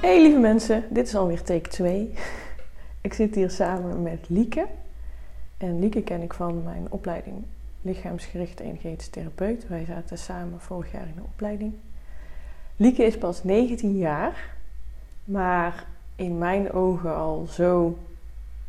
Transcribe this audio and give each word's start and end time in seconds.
Hey 0.00 0.22
lieve 0.22 0.38
mensen, 0.38 0.84
dit 0.90 1.06
is 1.06 1.14
alweer 1.14 1.42
take 1.42 1.68
2. 1.68 2.14
Ik 3.00 3.14
zit 3.14 3.34
hier 3.34 3.50
samen 3.50 4.02
met 4.02 4.28
Lieke. 4.28 4.66
En 5.56 5.78
Lieke 5.78 6.02
ken 6.02 6.22
ik 6.22 6.34
van 6.34 6.62
mijn 6.62 6.86
opleiding 6.90 7.44
lichaamsgerichte 7.82 8.62
energetisch. 8.62 9.10
Wij 9.68 9.84
zaten 9.86 10.18
samen 10.18 10.60
vorig 10.60 10.92
jaar 10.92 11.06
in 11.06 11.14
de 11.14 11.22
opleiding. 11.22 11.72
Lieke 12.76 13.04
is 13.04 13.18
pas 13.18 13.44
19 13.44 13.96
jaar, 13.96 14.54
maar 15.24 15.86
in 16.16 16.38
mijn 16.38 16.72
ogen 16.72 17.14
al 17.14 17.46
zo 17.46 17.98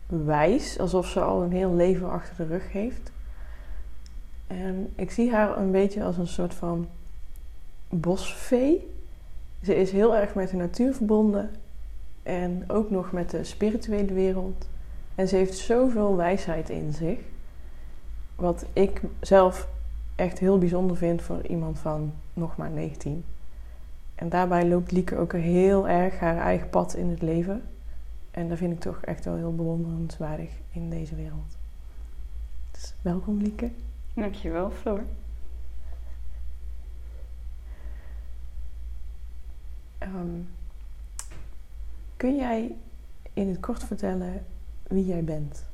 wijs, 0.06 0.80
alsof 0.80 1.08
ze 1.08 1.22
al 1.22 1.44
een 1.44 1.52
heel 1.52 1.74
leven 1.74 2.10
achter 2.10 2.36
de 2.38 2.46
rug 2.46 2.72
heeft. 2.72 3.12
En 4.48 4.94
ik 4.96 5.12
zie 5.12 5.32
haar 5.32 5.58
een 5.58 5.72
beetje 5.72 6.04
als 6.04 6.18
een 6.18 6.28
soort 6.28 6.54
van 6.54 6.88
bosvee. 7.90 8.98
Ze 9.64 9.76
is 9.76 9.92
heel 9.92 10.16
erg 10.16 10.36
met 10.36 10.50
de 10.50 10.58
natuur 10.58 10.94
verbonden 10.94 11.50
en 12.24 12.64
ook 12.68 12.90
nog 12.90 13.12
met 13.12 13.30
de 13.30 13.44
spirituele 13.44 14.14
wereld. 14.14 14.68
En 15.16 15.28
ze 15.28 15.36
heeft 15.36 15.58
zoveel 15.58 16.16
wijsheid 16.16 16.70
in 16.70 16.94
zich. 16.94 17.20
Wat 18.36 18.66
ik 18.74 19.02
zelf 19.20 19.68
echt 20.16 20.40
heel 20.40 20.58
bijzonder 20.58 20.98
vind 20.98 21.22
voor 21.22 21.48
iemand 21.48 21.80
van 21.80 22.14
nog 22.34 22.58
maar 22.58 22.70
19. 22.70 23.26
En 24.16 24.30
daarbij 24.30 24.68
loopt 24.68 24.92
Lieke 24.92 25.18
ook 25.18 25.34
heel 25.34 25.88
erg 25.88 26.20
haar 26.20 26.38
eigen 26.38 26.70
pad 26.70 26.96
in 26.96 27.10
het 27.10 27.22
leven. 27.22 27.62
En 28.32 28.50
dat 28.50 28.58
vind 28.58 28.74
ik 28.74 28.80
toch 28.80 29.00
echt 29.02 29.26
wel 29.26 29.36
heel 29.36 29.56
bewonderenswaardig 29.56 30.50
in 30.72 30.90
deze 30.90 31.16
wereld. 31.16 31.58
Dus 32.72 32.94
welkom 33.02 33.38
Lieke. 33.38 33.70
Dankjewel 34.14 34.72
Floor. 34.72 35.02
Um, 40.16 40.50
kun 42.18 42.36
jij 42.36 42.76
in 43.34 43.48
het 43.48 43.60
kort 43.60 43.84
vertellen 43.84 44.46
wie 44.88 45.06
jij 45.06 45.24
bent? 45.24 45.66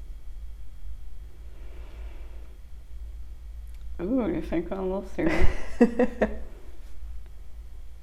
Oeh, 3.99 4.33
dat 4.33 4.43
vind 4.43 4.63
ik 4.63 4.67
wel 4.67 4.83
lastig. 4.83 5.33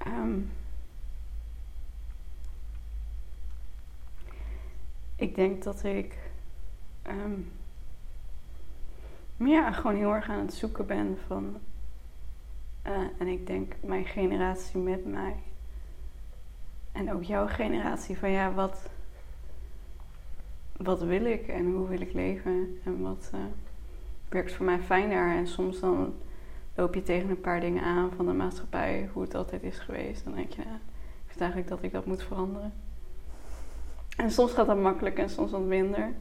um, 0.07 0.51
ik 5.17 5.35
denk 5.35 5.63
dat 5.63 5.85
ik 5.85 6.19
um, 7.09 7.51
ja, 9.37 9.73
gewoon 9.73 9.97
heel 9.97 10.15
erg 10.15 10.29
aan 10.29 10.39
het 10.39 10.55
zoeken 10.55 10.87
ben 10.87 11.19
van. 11.27 11.57
Uh, 12.87 13.07
en 13.19 13.27
ik 13.27 13.47
denk 13.47 13.75
mijn 13.81 14.07
generatie 14.07 14.81
met 14.81 15.07
mij 15.07 15.35
en 16.93 17.13
ook 17.13 17.23
jouw 17.23 17.47
generatie 17.47 18.19
van 18.19 18.31
ja, 18.31 18.53
wat, 18.53 18.91
wat 20.77 21.03
wil 21.03 21.25
ik 21.25 21.49
en 21.49 21.73
hoe 21.73 21.89
wil 21.89 22.01
ik 22.01 22.13
leven 22.13 22.81
en 22.85 23.01
wat 23.01 23.31
uh, 23.35 23.41
werkt 24.29 24.53
voor 24.53 24.65
mij 24.65 24.81
fijn 24.81 25.11
daar. 25.11 25.37
En 25.37 25.47
soms 25.47 25.81
dan 25.81 26.15
loop 26.75 26.95
je 26.95 27.03
tegen 27.03 27.31
een 27.31 27.41
paar 27.41 27.61
dingen 27.61 27.83
aan 27.83 28.11
van 28.17 28.27
de 28.27 28.33
maatschappij, 28.33 29.09
hoe 29.13 29.23
het 29.23 29.35
altijd 29.35 29.63
is 29.63 29.79
geweest. 29.79 30.25
Dan 30.25 30.35
denk 30.35 30.51
je, 30.51 30.63
ja, 30.63 30.75
ik 31.25 31.29
vind 31.29 31.41
eigenlijk 31.41 31.71
dat 31.71 31.83
ik 31.83 31.93
dat 31.93 32.07
moet 32.07 32.23
veranderen. 32.23 32.73
En 34.17 34.31
soms 34.31 34.53
gaat 34.53 34.67
dat 34.67 34.81
makkelijk 34.81 35.19
en 35.19 35.31
soms 35.31 35.51
wat 35.51 35.65
minder. 35.65 36.13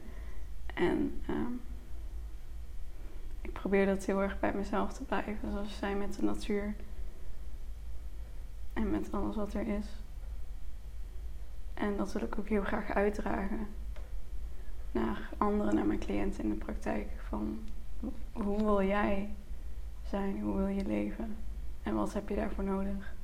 En 0.74 1.20
uh, 1.30 1.36
ik 3.40 3.52
probeer 3.52 3.86
dat 3.86 4.04
heel 4.04 4.22
erg 4.22 4.40
bij 4.40 4.52
mezelf 4.54 4.92
te 4.92 5.02
blijven, 5.02 5.52
zoals 5.52 5.78
zei, 5.78 5.94
met 5.94 6.14
de 6.14 6.24
natuur. 6.24 6.74
En 8.72 8.90
met 8.90 9.08
alles 9.12 9.36
wat 9.36 9.54
er 9.54 9.66
is. 9.66 9.86
En 11.82 11.96
dat 11.96 12.12
wil 12.12 12.22
ik 12.22 12.38
ook 12.38 12.48
heel 12.48 12.62
graag 12.62 12.90
uitdragen 12.90 13.68
naar 14.92 15.30
anderen, 15.36 15.74
naar 15.74 15.86
mijn 15.86 15.98
cliënten 15.98 16.42
in 16.42 16.50
de 16.50 16.56
praktijk. 16.56 17.08
Van 17.28 17.58
hoe 18.32 18.64
wil 18.64 18.82
jij 18.82 19.28
zijn? 20.08 20.40
Hoe 20.40 20.56
wil 20.56 20.66
je 20.66 20.84
leven? 20.84 21.36
En 21.82 21.94
wat 21.94 22.12
heb 22.12 22.28
je 22.28 22.34
daarvoor 22.34 22.64
nodig? 22.64 23.14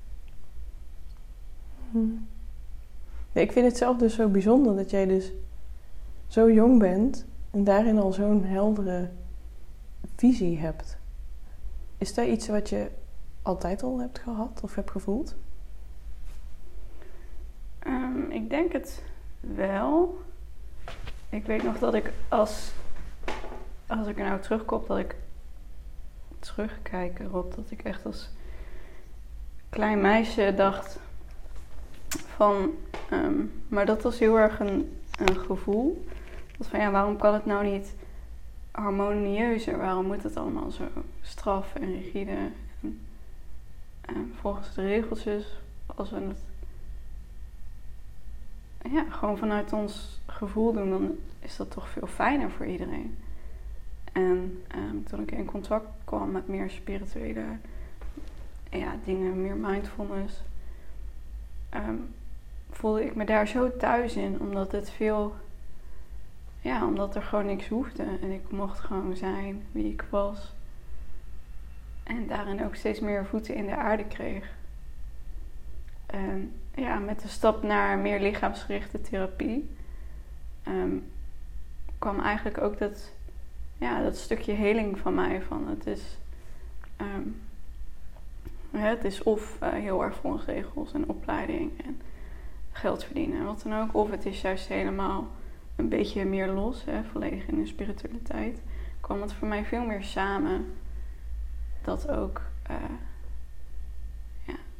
Hm. 1.90 1.98
ik 3.32 3.52
vind 3.52 3.66
het 3.66 3.76
zelf 3.76 3.96
dus 3.96 4.14
zo 4.14 4.28
bijzonder 4.28 4.76
dat 4.76 4.90
jij 4.90 5.06
dus 5.06 5.32
zo 6.26 6.52
jong 6.52 6.78
bent 6.78 7.26
en 7.50 7.64
daarin 7.64 7.98
al 7.98 8.12
zo'n 8.12 8.44
heldere 8.44 9.10
visie 10.16 10.58
hebt. 10.58 10.98
Is 11.98 12.14
dat 12.14 12.26
iets 12.26 12.48
wat 12.48 12.68
je 12.68 12.90
altijd 13.42 13.82
al 13.82 14.00
hebt 14.00 14.18
gehad 14.18 14.60
of 14.62 14.74
hebt 14.74 14.90
gevoeld? 14.90 15.36
Um, 17.86 18.30
ik 18.30 18.50
denk 18.50 18.72
het 18.72 19.02
wel. 19.40 20.20
Ik 21.28 21.46
weet 21.46 21.62
nog 21.62 21.78
dat 21.78 21.94
ik 21.94 22.12
als, 22.28 22.72
als 23.86 24.06
ik 24.06 24.18
er 24.18 24.24
nou 24.24 24.40
terugkom, 24.40 24.82
dat 24.86 24.98
ik 24.98 25.16
terugkijk 26.38 27.18
erop, 27.18 27.54
dat 27.54 27.70
ik 27.70 27.82
echt 27.82 28.06
als 28.06 28.30
klein 29.68 30.00
meisje 30.00 30.52
dacht 30.56 30.98
van, 32.08 32.70
um, 33.12 33.62
maar 33.68 33.86
dat 33.86 34.02
was 34.02 34.18
heel 34.18 34.38
erg 34.38 34.60
een, 34.60 34.98
een 35.18 35.36
gevoel. 35.36 36.06
Dat 36.58 36.66
van 36.66 36.80
ja, 36.80 36.90
waarom 36.90 37.16
kan 37.16 37.34
het 37.34 37.46
nou 37.46 37.64
niet 37.66 37.94
harmonieuzer? 38.70 39.78
Waarom 39.78 40.06
moet 40.06 40.22
het 40.22 40.36
allemaal 40.36 40.70
zo 40.70 40.84
straf 41.22 41.74
en 41.74 41.92
rigide? 41.92 42.30
En, 42.82 43.00
en 44.00 44.32
volgens 44.40 44.74
de 44.74 44.82
regeltjes, 44.82 45.60
als 45.86 46.10
we 46.10 46.16
het 46.16 46.42
ja, 48.82 49.04
gewoon 49.10 49.38
vanuit 49.38 49.72
ons 49.72 50.20
gevoel 50.26 50.72
doen, 50.72 50.90
dan 50.90 51.16
is 51.38 51.56
dat 51.56 51.70
toch 51.70 51.88
veel 51.88 52.06
fijner 52.06 52.50
voor 52.50 52.66
iedereen. 52.66 53.18
En 54.12 54.62
um, 54.76 55.04
toen 55.04 55.20
ik 55.20 55.30
in 55.30 55.44
contact 55.44 55.86
kwam 56.04 56.30
met 56.30 56.48
meer 56.48 56.70
spirituele 56.70 57.44
ja, 58.70 58.96
dingen, 59.04 59.42
meer 59.42 59.56
mindfulness, 59.56 60.42
um, 61.74 62.14
voelde 62.70 63.04
ik 63.04 63.14
me 63.14 63.24
daar 63.24 63.48
zo 63.48 63.76
thuis 63.76 64.16
in, 64.16 64.40
omdat 64.40 64.72
het 64.72 64.90
veel, 64.90 65.34
ja, 66.60 66.86
omdat 66.86 67.14
er 67.14 67.22
gewoon 67.22 67.46
niks 67.46 67.68
hoefde. 67.68 68.04
En 68.20 68.30
ik 68.30 68.50
mocht 68.50 68.78
gewoon 68.78 69.16
zijn 69.16 69.66
wie 69.72 69.92
ik 69.92 70.04
was. 70.10 70.54
En 72.02 72.26
daarin 72.26 72.64
ook 72.64 72.74
steeds 72.74 73.00
meer 73.00 73.26
voeten 73.26 73.54
in 73.54 73.66
de 73.66 73.76
aarde 73.76 74.04
kreeg. 74.04 74.56
En 76.10 76.52
ja, 76.74 76.98
met 76.98 77.20
de 77.20 77.28
stap 77.28 77.62
naar 77.62 77.98
meer 77.98 78.20
lichaamsgerichte 78.20 79.00
therapie 79.00 79.70
um, 80.68 81.10
kwam 81.98 82.20
eigenlijk 82.20 82.60
ook 82.60 82.78
dat, 82.78 83.12
ja, 83.78 84.02
dat 84.02 84.16
stukje 84.16 84.52
heling 84.52 84.98
van 84.98 85.14
mij. 85.14 85.42
Van 85.42 85.68
het 85.68 85.86
is, 85.86 86.18
um, 86.96 87.40
het 88.70 89.04
is 89.04 89.22
of 89.22 89.58
uh, 89.62 89.68
heel 89.72 90.04
erg 90.04 90.16
volgens 90.16 90.44
regels 90.44 90.92
en 90.92 91.08
opleiding 91.08 91.82
en 91.84 92.00
geld 92.72 93.04
verdienen 93.04 93.38
en 93.38 93.44
wat 93.44 93.62
dan 93.62 93.80
ook. 93.80 93.94
Of 93.94 94.10
het 94.10 94.26
is 94.26 94.40
juist 94.40 94.68
helemaal 94.68 95.28
een 95.76 95.88
beetje 95.88 96.24
meer 96.24 96.48
los, 96.48 96.84
hè, 96.84 97.04
volledig 97.04 97.46
in 97.46 97.58
de 97.58 97.66
spiritualiteit. 97.66 98.60
kwam 99.00 99.20
het 99.20 99.32
voor 99.32 99.48
mij 99.48 99.64
veel 99.64 99.84
meer 99.84 100.02
samen 100.02 100.74
dat 101.82 102.08
ook... 102.08 102.40
Uh, 102.70 102.76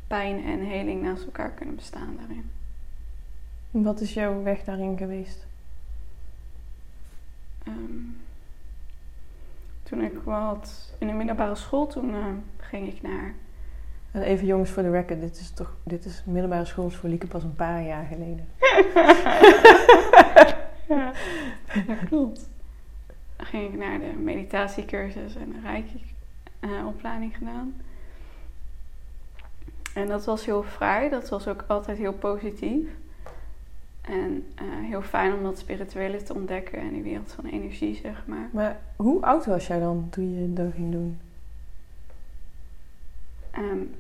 pijn 0.09 0.45
en 0.45 0.61
heling 0.61 1.03
naast 1.03 1.25
elkaar 1.25 1.51
kunnen 1.51 1.75
bestaan 1.75 2.17
daarin. 2.19 2.51
Wat 3.71 4.01
is 4.01 4.15
jouw 4.15 4.43
weg 4.43 4.65
daarin 4.65 4.97
geweest? 4.97 5.47
Um, 7.69 8.17
toen 9.83 10.03
ik 10.03 10.19
wat 10.25 10.93
in 10.99 11.07
de 11.07 11.13
middelbare 11.13 11.55
school, 11.55 11.87
toen 11.87 12.11
uh, 12.11 12.27
ging 12.57 12.89
ik 12.89 13.03
naar. 13.03 13.35
En 14.11 14.23
even 14.23 14.47
jongens 14.47 14.71
voor 14.71 14.83
de 14.83 14.91
record, 14.91 15.21
dit 15.21 15.39
is 15.39 15.51
toch, 15.51 15.77
dit 15.83 16.05
is 16.05 16.23
middelbare 16.27 16.65
school 16.65 16.91
voor 16.91 17.09
Lieke 17.09 17.27
pas 17.27 17.43
een 17.43 17.55
paar 17.55 17.83
jaar 17.83 18.05
geleden. 18.05 18.49
ja, 20.89 21.13
dat 21.87 22.09
klopt. 22.09 22.49
Dan 23.37 23.47
ging 23.47 23.73
ik 23.73 23.79
naar 23.79 23.99
de 23.99 24.13
meditatiecursus 24.19 25.37
en 25.37 25.53
de 25.53 25.61
Reiki-opleiding 25.61 27.33
uh, 27.33 27.39
gedaan. 27.39 27.75
En 29.99 30.09
dat 30.09 30.25
was 30.25 30.45
heel 30.45 30.63
vrij, 30.63 31.09
dat 31.09 31.29
was 31.29 31.49
ook 31.49 31.65
altijd 31.67 31.99
heel 31.99 32.13
positief. 32.13 32.89
En 34.01 34.47
uh, 34.63 34.89
heel 34.89 35.03
fijn 35.03 35.35
om 35.35 35.43
dat 35.43 35.59
spirituele 35.59 36.23
te 36.23 36.35
ontdekken 36.35 36.79
en 36.79 36.93
die 36.93 37.03
wereld 37.03 37.33
van 37.33 37.45
energie, 37.45 37.95
zeg 37.95 38.23
maar. 38.27 38.49
Maar 38.53 38.81
hoe 38.97 39.23
oud 39.23 39.47
was 39.47 39.67
jij 39.67 39.79
dan 39.79 40.07
toen 40.11 40.41
je 40.41 40.53
dat 40.53 40.73
ging 40.75 40.93
doen? 40.93 41.21
Um, 43.59 43.95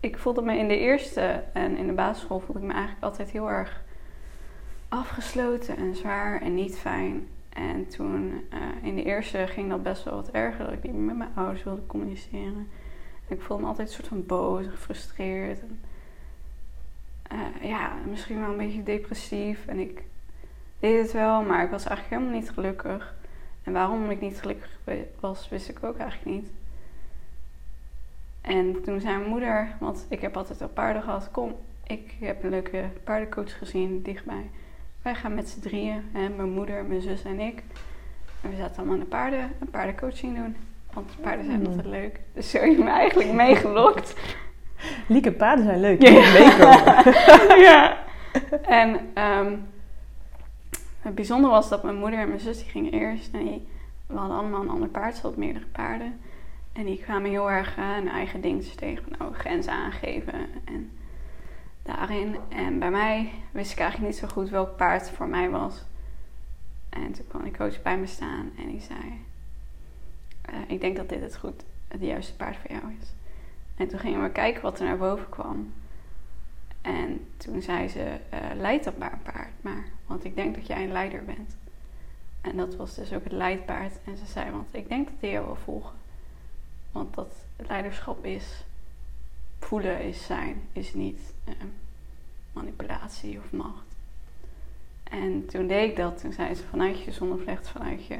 ik 0.00 0.18
voelde 0.18 0.42
me 0.42 0.56
in 0.56 0.68
de 0.68 0.78
eerste 0.78 1.42
en 1.52 1.76
in 1.76 1.86
de 1.86 1.92
basisschool 1.92 2.40
voelde 2.40 2.60
ik 2.60 2.66
me 2.66 2.72
eigenlijk 2.72 3.04
altijd 3.04 3.30
heel 3.30 3.50
erg 3.50 3.82
afgesloten 4.88 5.76
en 5.76 5.94
zwaar 5.94 6.42
en 6.42 6.54
niet 6.54 6.78
fijn. 6.78 7.26
En 7.48 7.88
toen 7.88 8.44
uh, 8.52 8.58
in 8.82 8.94
de 8.94 9.02
eerste 9.02 9.46
ging 9.46 9.70
dat 9.70 9.82
best 9.82 10.04
wel 10.04 10.14
wat 10.14 10.30
erger, 10.30 10.64
dat 10.64 10.74
ik 10.74 10.82
niet 10.82 10.92
meer 10.92 11.04
met 11.04 11.16
mijn 11.16 11.30
ouders 11.34 11.64
wilde 11.64 11.86
communiceren. 11.86 12.68
Ik 13.28 13.40
voelde 13.40 13.62
me 13.62 13.68
altijd 13.68 13.88
een 13.88 13.94
soort 13.94 14.08
van 14.08 14.26
boos 14.26 14.64
en 14.64 14.70
gefrustreerd. 14.70 15.60
En, 15.60 15.78
uh, 17.32 17.68
ja, 17.68 17.92
misschien 18.08 18.40
wel 18.40 18.50
een 18.50 18.56
beetje 18.56 18.82
depressief. 18.82 19.66
En 19.66 19.78
ik 19.78 20.02
deed 20.78 21.02
het 21.02 21.12
wel, 21.12 21.42
maar 21.42 21.64
ik 21.64 21.70
was 21.70 21.84
eigenlijk 21.84 22.16
helemaal 22.16 22.40
niet 22.40 22.50
gelukkig. 22.50 23.14
En 23.62 23.72
waarom 23.72 24.10
ik 24.10 24.20
niet 24.20 24.40
gelukkig 24.40 24.78
was, 25.20 25.48
wist 25.48 25.68
ik 25.68 25.84
ook 25.84 25.96
eigenlijk 25.96 26.36
niet. 26.36 26.50
En 28.40 28.82
toen 28.82 29.00
zei 29.00 29.16
mijn 29.16 29.30
moeder, 29.30 29.76
want 29.80 30.06
ik 30.08 30.20
heb 30.20 30.36
altijd 30.36 30.62
al 30.62 30.68
paarden 30.68 31.02
gehad, 31.02 31.30
kom, 31.30 31.56
ik 31.86 32.14
heb 32.20 32.42
een 32.42 32.50
leuke 32.50 32.88
paardencoach 33.04 33.58
gezien 33.58 34.02
dichtbij. 34.02 34.50
Wij 35.02 35.14
gaan 35.14 35.34
met 35.34 35.48
z'n 35.48 35.60
drieën, 35.60 36.02
hè, 36.12 36.28
mijn 36.28 36.50
moeder, 36.50 36.84
mijn 36.84 37.00
zus 37.00 37.24
en 37.24 37.40
ik. 37.40 37.62
En 38.42 38.50
we 38.50 38.56
zaten 38.56 38.76
allemaal 38.76 38.94
aan 38.94 39.00
de 39.00 39.06
paarden, 39.06 39.52
een 39.60 39.70
paardencoaching 39.70 40.36
doen. 40.36 40.56
Want 40.96 41.16
paarden 41.20 41.44
zijn 41.44 41.60
Mm. 41.60 41.66
altijd 41.66 41.86
leuk. 41.86 42.20
Dus 42.34 42.50
zo 42.50 42.58
heb 42.58 42.70
je 42.70 42.82
me 42.84 42.90
eigenlijk 42.90 43.32
meegelokt. 43.32 44.14
Lieke, 45.08 45.32
paarden 45.32 45.64
zijn 45.64 45.80
leuk. 45.80 46.02
Ja. 46.02 47.02
Ja. 47.68 48.04
En 48.82 49.00
ehm, 49.14 49.56
het 51.00 51.14
bijzondere 51.14 51.52
was 51.52 51.68
dat 51.68 51.82
mijn 51.82 51.96
moeder 51.96 52.18
en 52.18 52.28
mijn 52.28 52.40
zus 52.40 52.58
die 52.58 52.70
gingen 52.70 52.92
eerst. 52.92 53.32
En 53.34 53.44
die, 53.44 53.68
we 54.06 54.16
hadden 54.16 54.36
allemaal 54.36 54.60
een 54.62 54.68
ander 54.68 54.88
paard, 54.88 55.14
ze 55.14 55.20
hadden 55.22 55.40
meerdere 55.40 55.66
paarden. 55.66 56.20
En 56.72 56.84
die 56.84 56.98
kwamen 57.02 57.30
heel 57.30 57.50
erg 57.50 57.76
eh, 57.76 57.94
hun 57.94 58.08
eigen 58.08 58.40
dingetjes 58.40 58.74
tegen. 58.74 59.04
Oh, 59.22 59.34
grenzen 59.34 59.72
aangeven 59.72 60.34
en 60.64 60.90
daarin. 61.82 62.36
En 62.48 62.78
bij 62.78 62.90
mij 62.90 63.30
wist 63.50 63.72
ik 63.72 63.78
eigenlijk 63.78 64.10
niet 64.10 64.20
zo 64.20 64.28
goed 64.28 64.48
welk 64.50 64.76
paard 64.76 65.10
voor 65.10 65.28
mij 65.28 65.50
was. 65.50 65.84
En 66.88 67.12
toen 67.12 67.26
kwam 67.28 67.42
die 67.42 67.56
coach 67.56 67.82
bij 67.82 67.98
me 67.98 68.06
staan 68.06 68.50
en 68.58 68.66
die 68.70 68.80
zei... 68.80 69.24
eh, 70.46 70.54
ik 70.66 70.80
denk 70.80 70.96
dat 70.96 71.08
dit 71.08 71.20
het 71.20 71.36
goed, 71.36 71.64
het 71.88 72.00
juiste 72.00 72.36
paard 72.36 72.56
voor 72.56 72.70
jou 72.70 72.96
is. 73.00 73.12
En 73.76 73.88
toen 73.88 73.98
gingen 73.98 74.22
we 74.22 74.30
kijken 74.30 74.62
wat 74.62 74.78
er 74.78 74.84
naar 74.84 74.98
boven 74.98 75.28
kwam. 75.28 75.72
En 76.80 77.26
toen 77.36 77.62
zei 77.62 77.88
ze, 77.88 78.18
eh 78.28 78.40
leid 78.56 78.84
dat 78.84 78.98
maar 78.98 79.18
paard 79.22 79.52
maar. 79.60 79.84
Want 80.06 80.24
ik 80.24 80.36
denk 80.36 80.54
dat 80.54 80.66
jij 80.66 80.82
een 80.82 80.92
leider 80.92 81.24
bent. 81.24 81.56
En 82.40 82.56
dat 82.56 82.76
was 82.76 82.94
dus 82.94 83.12
ook 83.12 83.24
het 83.24 83.32
leidpaard. 83.32 83.92
En 84.04 84.16
ze 84.16 84.26
zei, 84.26 84.50
want 84.50 84.66
ik 84.70 84.88
denk 84.88 85.06
dat 85.06 85.16
hij 85.20 85.30
jou 85.30 85.46
wil 85.46 85.56
volgen. 85.56 85.96
Want 86.92 87.14
dat 87.14 87.34
leiderschap 87.56 88.24
is, 88.24 88.64
voelen 89.58 90.00
is 90.00 90.26
zijn, 90.26 90.62
is 90.72 90.94
niet 90.94 91.20
eh, 91.44 91.54
manipulatie 92.52 93.38
of 93.38 93.52
macht. 93.52 93.86
En 95.02 95.46
toen 95.46 95.66
deed 95.66 95.90
ik 95.90 95.96
dat. 95.96 96.20
Toen 96.20 96.32
zei 96.32 96.54
ze, 96.54 96.64
vanuit 96.64 97.02
je 97.02 97.12
zonnevlecht, 97.12 97.68
vanuit 97.68 98.06
je, 98.06 98.18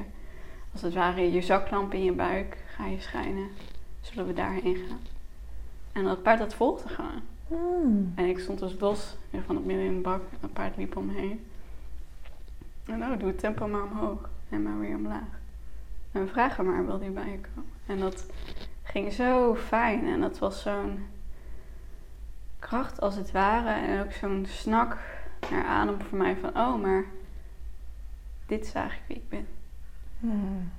als 0.76 0.84
het 0.84 0.94
ware, 0.94 1.32
je 1.32 1.42
zaklamp 1.42 1.94
in 1.94 2.04
je 2.04 2.12
buik, 2.12 2.56
ga 2.66 2.86
je 2.86 3.00
schijnen. 3.00 3.48
Zullen 4.00 4.26
we 4.26 4.32
daarheen 4.32 4.76
gaan? 4.76 5.00
En 5.92 6.04
dat 6.04 6.22
paard 6.22 6.38
dat 6.38 6.54
volgde 6.54 6.88
gewoon. 6.88 7.22
Hmm. 7.48 8.12
En 8.14 8.24
ik 8.24 8.38
stond 8.38 8.58
dus 8.58 8.80
los 8.80 9.16
van 9.46 9.56
het 9.56 9.64
midden 9.64 9.84
in 9.84 9.94
de 9.94 10.00
bak. 10.00 10.20
En 10.20 10.38
dat 10.40 10.52
paard 10.52 10.76
liep 10.76 10.96
om 10.96 11.06
me 11.06 11.12
heen. 11.12 11.46
En 12.86 12.98
nou, 12.98 13.16
doe 13.16 13.28
het 13.28 13.38
tempo 13.38 13.68
maar 13.68 13.82
omhoog. 13.82 14.28
En 14.48 14.62
maar 14.62 14.78
weer 14.78 14.96
omlaag. 14.96 15.40
En 16.12 16.28
vraag 16.28 16.56
hem 16.56 16.66
maar, 16.66 16.86
wil 16.86 17.00
hij 17.00 17.12
bij 17.12 17.30
je 17.30 17.40
komen? 17.40 17.70
En 17.86 17.98
dat 17.98 18.26
ging 18.82 19.12
zo 19.12 19.54
fijn. 19.54 20.06
En 20.06 20.20
dat 20.20 20.38
was 20.38 20.62
zo'n 20.62 21.06
kracht 22.58 23.00
als 23.00 23.14
het 23.16 23.32
ware. 23.32 23.86
En 23.86 24.04
ook 24.04 24.12
zo'n 24.12 24.46
snak 24.48 24.98
naar 25.50 25.64
adem 25.64 26.00
voor 26.00 26.18
mij 26.18 26.36
van... 26.36 26.48
Oh, 26.48 26.82
maar 26.82 27.04
dit 28.46 28.64
is 28.64 28.72
eigenlijk 28.72 29.08
wie 29.08 29.16
ik 29.16 29.28
ben. 29.28 29.55
Hmm. 30.20 30.70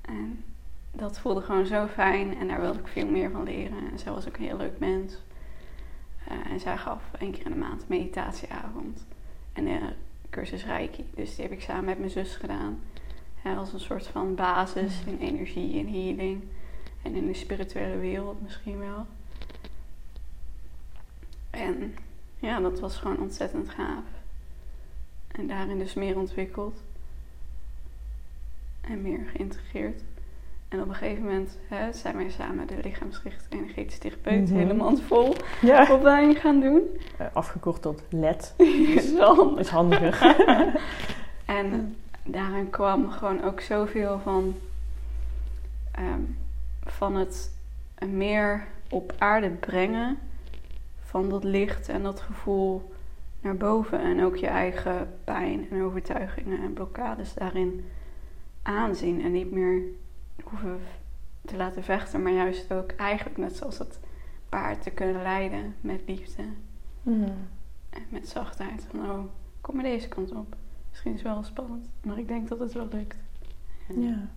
En 0.00 0.44
dat 0.92 1.18
voelde 1.18 1.40
gewoon 1.40 1.66
zo 1.66 1.86
fijn 1.86 2.36
en 2.36 2.48
daar 2.48 2.60
wilde 2.60 2.78
ik 2.78 2.86
veel 2.86 3.06
meer 3.06 3.30
van 3.30 3.42
leren. 3.42 3.90
En 3.90 3.98
zij 3.98 4.12
was 4.12 4.28
ook 4.28 4.36
een 4.36 4.44
heel 4.44 4.56
leuk 4.56 4.78
mens. 4.78 5.16
Eh, 6.24 6.52
en 6.52 6.60
zij 6.60 6.76
gaf 6.76 7.02
één 7.18 7.32
keer 7.32 7.44
in 7.44 7.52
de 7.52 7.58
maand 7.58 7.88
meditatieavond 7.88 9.06
en 9.52 9.66
een 9.66 9.80
cursus 10.30 10.64
Reiki. 10.64 11.04
Dus 11.14 11.34
die 11.34 11.44
heb 11.44 11.52
ik 11.52 11.60
samen 11.60 11.84
met 11.84 11.98
mijn 11.98 12.10
zus 12.10 12.36
gedaan. 12.36 12.80
Als 13.56 13.72
een 13.72 13.80
soort 13.80 14.06
van 14.06 14.34
basis 14.34 15.02
in 15.06 15.18
energie 15.18 15.78
en 15.78 15.92
healing. 15.92 16.42
En 17.02 17.14
in 17.14 17.26
de 17.26 17.34
spirituele 17.34 17.96
wereld 17.96 18.42
misschien 18.42 18.78
wel. 18.78 19.06
En 21.50 21.94
ja, 22.38 22.60
dat 22.60 22.80
was 22.80 22.96
gewoon 22.96 23.18
ontzettend 23.18 23.68
gaaf. 23.68 24.04
En 25.28 25.46
daarin 25.46 25.78
dus 25.78 25.94
meer 25.94 26.18
ontwikkeld. 26.18 26.82
En 28.88 29.02
meer 29.02 29.20
geïntegreerd. 29.34 30.02
En 30.68 30.80
op 30.82 30.88
een 30.88 30.94
gegeven 30.94 31.24
moment 31.24 31.58
hè, 31.68 31.92
zijn 31.92 32.16
wij 32.16 32.30
samen 32.30 32.66
de 32.66 32.74
lichaamsgericht 32.82 33.46
energetische 33.48 34.00
therapeut 34.00 34.48
Mhm. 34.48 34.58
helemaal 34.58 34.96
vol 34.96 35.34
Ja. 35.60 35.92
opleiding 35.92 36.40
gaan 36.40 36.60
doen. 36.60 36.82
Eh, 37.18 37.26
afgekort 37.32 37.82
tot 37.82 38.02
LED. 38.10 38.54
is 38.96 39.12
wel 39.12 39.34
handig. 39.34 39.58
Is 39.58 39.68
handiger. 39.68 40.36
En 41.44 41.96
daarin 42.24 42.70
kwam 42.70 43.10
gewoon 43.10 43.44
ook 43.44 43.60
zoveel 43.60 44.18
van, 44.22 44.54
ehm, 45.92 46.20
van 46.84 47.14
het 47.16 47.52
meer 48.06 48.64
op 48.90 49.14
aarde 49.18 49.50
brengen 49.50 50.18
van 51.04 51.28
dat 51.28 51.44
licht 51.44 51.88
en 51.88 52.02
dat 52.02 52.20
gevoel 52.20 52.92
naar 53.40 53.56
boven. 53.56 54.00
En 54.00 54.24
ook 54.24 54.36
je 54.36 54.46
eigen 54.46 55.14
pijn 55.24 55.66
en 55.70 55.82
overtuigingen 55.82 56.62
en 56.62 56.72
blokkades 56.72 57.34
daarin 57.34 57.84
aanzien. 58.62 59.22
En 59.22 59.32
niet 59.32 59.50
meer 59.50 59.82
hoeven 60.42 60.80
te 61.44 61.56
laten 61.56 61.84
vechten, 61.84 62.22
maar 62.22 62.32
juist 62.32 62.72
ook 62.72 62.90
eigenlijk 62.90 63.38
net 63.38 63.56
zoals 63.56 63.78
het 63.78 64.00
paard 64.48 64.82
te 64.82 64.90
kunnen 64.90 65.22
leiden 65.22 65.74
met 65.80 66.00
liefde 66.06 66.42
Hmm. 67.02 67.48
en 67.90 68.02
met 68.08 68.28
zachtheid. 68.28 68.86
Van 68.90 69.10
oh, 69.10 69.24
kom 69.60 69.74
maar 69.74 69.84
deze 69.84 70.08
kant 70.08 70.32
op. 70.32 70.56
Misschien 70.90 71.12
is 71.12 71.22
het 71.22 71.32
wel 71.32 71.42
spannend, 71.42 71.88
maar 72.04 72.18
ik 72.18 72.28
denk 72.28 72.48
dat 72.48 72.58
het 72.58 72.72
wel 72.72 72.88
lukt. 72.92 73.16
Ja. 73.96 74.28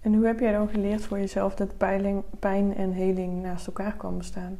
En 0.00 0.14
hoe 0.14 0.26
heb 0.26 0.40
jij 0.40 0.52
dan 0.52 0.68
geleerd 0.68 1.04
voor 1.04 1.18
jezelf 1.18 1.54
dat 1.54 1.76
peiling, 1.76 2.22
pijn 2.38 2.74
en 2.74 2.92
heling 2.92 3.42
naast 3.42 3.66
elkaar 3.66 3.96
kan 3.96 4.18
bestaan? 4.18 4.58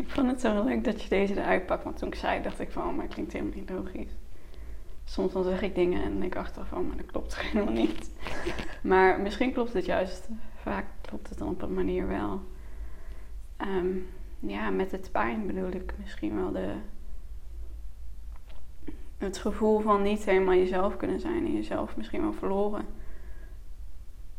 Ik 0.04 0.10
vond 0.10 0.30
het 0.30 0.40
zo 0.40 0.64
leuk 0.64 0.84
dat 0.84 1.02
je 1.02 1.08
deze 1.08 1.40
eruit 1.40 1.66
pakt. 1.66 1.84
Want 1.84 1.98
toen 1.98 2.08
ik 2.08 2.14
zei, 2.14 2.42
dacht 2.42 2.60
ik 2.60 2.70
van, 2.70 2.88
oh, 2.88 2.96
maar 2.96 3.06
klinkt 3.06 3.32
helemaal 3.32 3.54
niet 3.54 3.70
logisch. 3.70 4.12
Soms 5.04 5.32
dan 5.32 5.44
zeg 5.44 5.62
ik 5.62 5.74
dingen 5.74 6.02
en 6.02 6.22
ik 6.22 6.36
achteraf 6.36 6.68
van, 6.68 6.86
maar 6.86 6.96
dat 6.96 7.06
klopt 7.06 7.38
helemaal 7.40 7.72
niet. 7.72 8.10
Maar 8.82 9.20
misschien 9.20 9.52
klopt 9.52 9.72
het 9.72 9.84
juist. 9.84 10.28
Vaak 10.54 10.84
klopt 11.00 11.28
het 11.28 11.38
dan 11.38 11.48
op 11.48 11.62
een 11.62 11.74
manier 11.74 12.08
wel. 12.08 12.40
Ehm, 13.56 13.96
ja, 14.38 14.70
met 14.70 14.90
het 14.90 15.08
pijn 15.12 15.46
bedoel 15.46 15.70
ik 15.70 15.94
misschien 15.98 16.36
wel 16.36 16.52
de... 16.52 16.74
Het 19.18 19.38
gevoel 19.38 19.80
van 19.80 20.02
niet 20.02 20.24
helemaal 20.24 20.54
jezelf 20.54 20.96
kunnen 20.96 21.20
zijn 21.20 21.46
en 21.46 21.52
jezelf 21.52 21.96
misschien 21.96 22.20
wel 22.20 22.32
verloren 22.32 22.86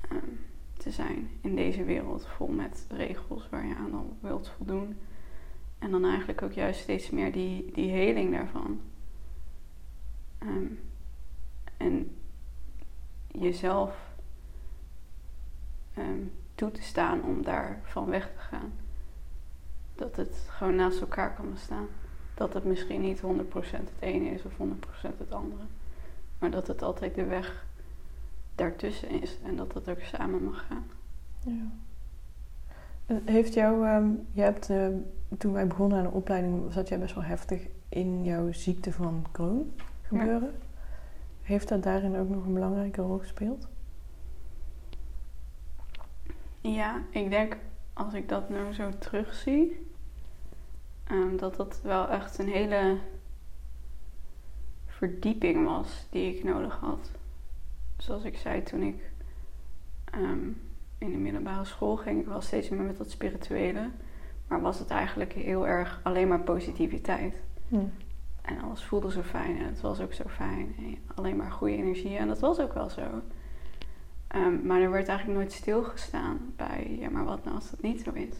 ehm, 0.10 0.30
te 0.78 0.92
zijn 0.92 1.30
in 1.42 1.56
deze 1.56 1.84
wereld 1.84 2.26
vol 2.26 2.48
met 2.48 2.86
regels 2.90 3.50
waar 3.50 3.66
je 3.66 3.76
aan 3.76 3.94
al 3.94 4.18
wilt 4.20 4.54
voldoen. 4.58 4.98
En 5.82 5.92
dan 5.92 6.06
eigenlijk 6.06 6.42
ook 6.42 6.52
juist 6.52 6.80
steeds 6.80 7.10
meer 7.10 7.32
die, 7.32 7.72
die 7.72 7.90
heling 7.90 8.32
daarvan. 8.32 8.82
Ehm, 10.38 10.66
en 11.78 12.16
jezelf 13.28 13.96
ehm, 15.94 16.24
toe 16.56 16.72
te 16.72 16.82
staan 16.82 17.24
om 17.24 17.44
daarvan 17.44 18.06
weg 18.06 18.32
te 18.34 18.40
gaan. 18.40 18.74
Dat 19.96 20.16
het 20.16 20.46
gewoon 20.50 20.76
naast 20.76 21.02
elkaar 21.02 21.34
kan 21.36 21.52
bestaan. 21.52 21.88
Dat 22.34 22.54
het 22.54 22.64
misschien 22.64 23.02
niet 23.02 23.22
100% 23.22 23.90
het 23.90 24.00
ene 24.00 24.30
is 24.30 24.44
of 24.44 24.58
100% 24.58 25.18
het 25.18 25.32
andere. 25.32 25.64
Maar 26.40 26.52
dat 26.52 26.68
het 26.68 26.82
altijd 26.82 27.16
de 27.16 27.26
weg 27.26 27.66
daartussen 28.56 29.22
is. 29.22 29.38
En 29.44 29.56
dat 29.56 29.72
dat 29.74 29.90
ook 29.90 30.02
samen 30.02 30.44
mag 30.44 30.68
gaan. 30.68 30.86
Ja. 31.44 31.91
Heeft 33.26 33.54
jou, 33.54 33.88
ehm, 33.88 34.10
je 34.32 34.42
hebt, 34.42 34.70
eh, 34.70 34.88
toen 35.38 35.54
wij 35.54 35.68
begonnen 35.68 35.98
aan 35.98 36.04
de 36.04 36.12
opleiding, 36.12 36.74
zat 36.74 36.88
jij 36.88 37.00
best 37.00 37.16
wel 37.16 37.24
heftig 37.24 37.68
in 37.90 38.24
jouw 38.24 38.52
ziekte 38.52 38.92
van 38.92 39.26
Crohn 39.32 39.74
gebeuren. 40.02 40.54
Heeft 41.42 41.68
dat 41.68 41.84
daarin 41.84 42.16
ook 42.16 42.30
nog 42.30 42.46
een 42.46 42.54
belangrijke 42.54 43.02
rol 43.02 43.18
gespeeld? 43.18 43.68
Ja, 46.62 47.02
ik 47.10 47.30
denk 47.30 47.58
als 47.94 48.14
ik 48.14 48.30
dat 48.30 48.50
nou 48.50 48.74
zo 48.74 48.90
terugzie, 49.00 49.88
ehm, 51.04 51.38
dat 51.38 51.56
dat 51.56 51.80
wel 51.84 52.10
echt 52.10 52.38
een 52.38 52.50
hele 52.50 52.98
verdieping 54.86 55.66
was 55.66 56.08
die 56.10 56.36
ik 56.36 56.44
nodig 56.44 56.76
had. 56.76 57.12
Zoals 57.98 58.24
ik 58.24 58.38
zei 58.38 58.64
toen 58.64 58.82
ik 58.82 59.12
ehm, 60.06 60.50
in 61.02 61.12
de 61.12 61.18
middelbare 61.18 61.66
school 61.66 61.96
ging, 61.96 62.20
ik 62.20 62.26
wel 62.28 62.42
steeds 62.42 62.70
meer 62.70 62.82
met 62.82 62.98
dat 62.98 63.10
spirituele, 63.10 63.90
maar 64.48 64.62
was 64.62 64.80
het 64.80 64.90
eigenlijk 64.90 65.34
heel 65.34 65.68
erg 65.68 66.00
alleen 66.04 66.28
maar 66.28 66.42
positiviteit. 66.42 67.42
En 68.42 68.62
alles 68.62 68.84
voelde 68.84 69.12
zo 69.12 69.22
fijn 69.22 69.58
en 69.58 69.66
het 69.66 69.82
was 69.82 70.00
ook 70.00 70.14
zo 70.14 70.24
fijn. 70.28 70.76
En 70.78 70.98
alleen 71.16 71.36
maar 71.36 71.52
goede 71.52 71.76
energie 71.76 72.18
en 72.18 72.28
dat 72.28 72.40
was 72.40 72.60
ook 72.60 72.74
wel 72.74 72.90
zo. 72.90 73.02
Ehm, 74.28 74.66
maar 74.66 74.82
er 74.82 74.92
werd 74.92 75.08
eigenlijk 75.08 75.40
nooit 75.40 75.52
stilgestaan 75.52 76.38
bij, 76.56 76.98
ja, 77.00 77.10
maar 77.10 77.26
wat 77.26 77.44
nou 77.44 77.56
als 77.56 77.72
dat 77.72 77.82
niet 77.82 78.02
zo 78.02 78.12
is? 78.14 78.36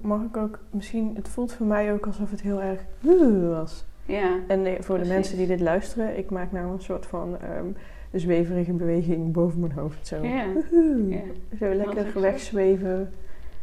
Mag 0.00 0.22
ik 0.22 0.36
ook, 0.36 0.58
misschien, 0.70 1.16
het 1.16 1.28
voelt 1.28 1.52
voor 1.52 1.66
mij 1.66 1.92
ook 1.92 2.06
alsof 2.06 2.30
het 2.30 2.40
heel 2.40 2.62
erg 2.62 2.84
was. 3.48 3.84
Ja, 4.06 4.38
En 4.46 4.66
eh, 4.66 4.80
voor 4.80 4.98
de 4.98 5.08
mensen 5.08 5.36
die 5.36 5.46
dit 5.46 5.60
luisteren, 5.60 6.18
ik 6.18 6.30
maak 6.30 6.52
nou 6.52 6.72
een 6.72 6.80
soort 6.80 7.06
van 7.06 7.38
ehm, 7.40 7.66
zweverige 8.12 8.72
beweging 8.72 9.32
boven 9.32 9.60
mijn 9.60 9.72
hoofd. 9.72 10.06
Zo, 10.06 10.24
ja, 10.24 10.46
zo 11.58 11.74
lekker 11.74 12.20
wegzweven 12.20 13.12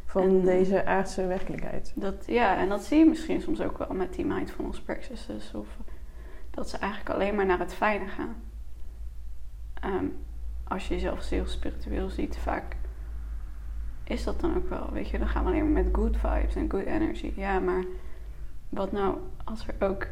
van 0.05 0.23
En, 0.23 0.39
eh, 0.39 0.45
deze 0.45 0.85
aardse 0.85 1.27
werkelijkheid. 1.27 1.91
Dat, 1.95 2.23
ja, 2.25 2.57
en 2.57 2.69
dat 2.69 2.83
zie 2.83 2.97
je 2.97 3.05
misschien 3.05 3.41
soms 3.41 3.61
ook 3.61 3.77
wel 3.77 3.93
met 3.93 4.13
die 4.13 4.25
mindfulness 4.25 4.81
practices. 4.81 5.51
Of 5.53 5.67
dat 6.51 6.69
ze 6.69 6.77
eigenlijk 6.77 7.15
alleen 7.15 7.35
maar 7.35 7.45
naar 7.45 7.59
het 7.59 7.73
fijne 7.73 8.07
gaan. 8.07 8.35
Ehm, 9.73 10.05
als 10.67 10.87
je 10.87 10.93
jezelf 10.93 11.29
heel 11.29 11.47
spiritueel 11.47 12.09
ziet, 12.09 12.37
vaak 12.37 12.75
is 14.03 14.23
dat 14.23 14.39
dan 14.39 14.55
ook 14.55 14.69
wel. 14.69 14.89
Weet 14.91 15.09
je, 15.09 15.19
dan 15.19 15.27
gaan 15.27 15.43
we 15.43 15.49
alleen 15.49 15.71
maar 15.71 15.83
met 15.83 15.95
good 15.95 16.17
vibes 16.17 16.55
en 16.55 16.69
good 16.69 16.85
energy. 16.85 17.31
Ja, 17.35 17.59
maar 17.59 17.83
wat 18.69 18.91
nou 18.91 19.17
als 19.43 19.67
er 19.67 19.87
ook 19.87 20.07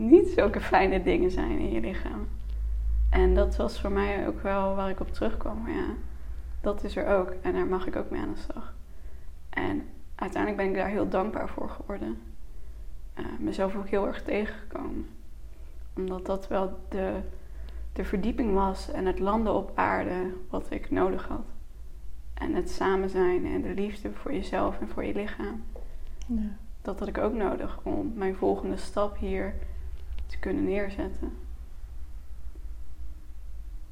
niet 0.00 0.28
zulke 0.28 0.60
fijne 0.60 1.02
dingen 1.02 1.30
zijn 1.30 1.58
in 1.58 1.72
je 1.72 1.80
lichaam? 1.80 2.28
En 3.10 3.34
dat 3.34 3.56
was 3.56 3.80
voor 3.80 3.92
mij 3.92 4.28
ook 4.28 4.42
wel 4.42 4.74
waar 4.74 4.90
ik 4.90 5.00
op 5.00 5.12
terugkwam. 5.12 5.62
Maar 5.62 5.72
ja, 5.72 5.94
dat 6.60 6.84
is 6.84 6.96
er 6.96 7.06
ook. 7.06 7.34
En 7.42 7.52
daar 7.52 7.66
mag 7.66 7.86
ik 7.86 7.96
ook 7.96 8.10
mee 8.10 8.20
aan 8.20 8.32
de 8.34 8.40
slag. 8.40 8.74
En 9.50 9.86
uiteindelijk 10.14 10.62
ben 10.62 10.70
ik 10.70 10.76
daar 10.76 10.88
heel 10.88 11.08
dankbaar 11.08 11.48
voor 11.48 11.70
geworden. 11.70 12.18
Eh, 13.14 13.24
mezelf 13.38 13.76
ook 13.76 13.88
heel 13.88 14.06
erg 14.06 14.22
tegengekomen. 14.22 15.08
Omdat 15.96 16.26
dat 16.26 16.48
wel 16.48 16.78
de, 16.88 17.20
de 17.92 18.04
verdieping 18.04 18.54
was 18.54 18.90
en 18.90 19.06
het 19.06 19.18
landen 19.18 19.54
op 19.54 19.72
aarde 19.74 20.32
wat 20.50 20.70
ik 20.70 20.90
nodig 20.90 21.28
had. 21.28 21.46
En 22.34 22.54
het 22.54 22.70
samen 22.70 23.10
zijn 23.10 23.46
en 23.46 23.62
de 23.62 23.74
liefde 23.74 24.12
voor 24.12 24.32
jezelf 24.32 24.80
en 24.80 24.88
voor 24.88 25.04
je 25.04 25.14
lichaam. 25.14 25.62
Ja. 26.26 26.56
Dat 26.82 26.98
had 26.98 27.08
ik 27.08 27.18
ook 27.18 27.34
nodig 27.34 27.78
om 27.82 28.12
mijn 28.14 28.34
volgende 28.34 28.76
stap 28.76 29.18
hier 29.18 29.54
te 30.30 30.38
kunnen 30.38 30.64
neerzetten. 30.64 31.32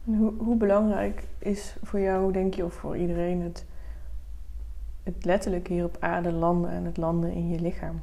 En 0.04 0.14
hoe, 0.14 0.32
hoe 0.38 0.56
belangrijk 0.56 1.22
is 1.38 1.76
voor 1.82 2.00
jou, 2.00 2.32
denk 2.32 2.54
je, 2.54 2.64
of 2.64 2.74
voor 2.74 2.96
iedereen, 2.96 3.40
het, 3.40 3.66
het 5.02 5.24
letterlijk 5.24 5.68
hier 5.68 5.84
op 5.84 5.96
aarde 6.00 6.32
landen 6.32 6.70
en 6.70 6.84
het 6.84 6.96
landen 6.96 7.32
in 7.32 7.48
je 7.48 7.60
lichaam? 7.60 8.02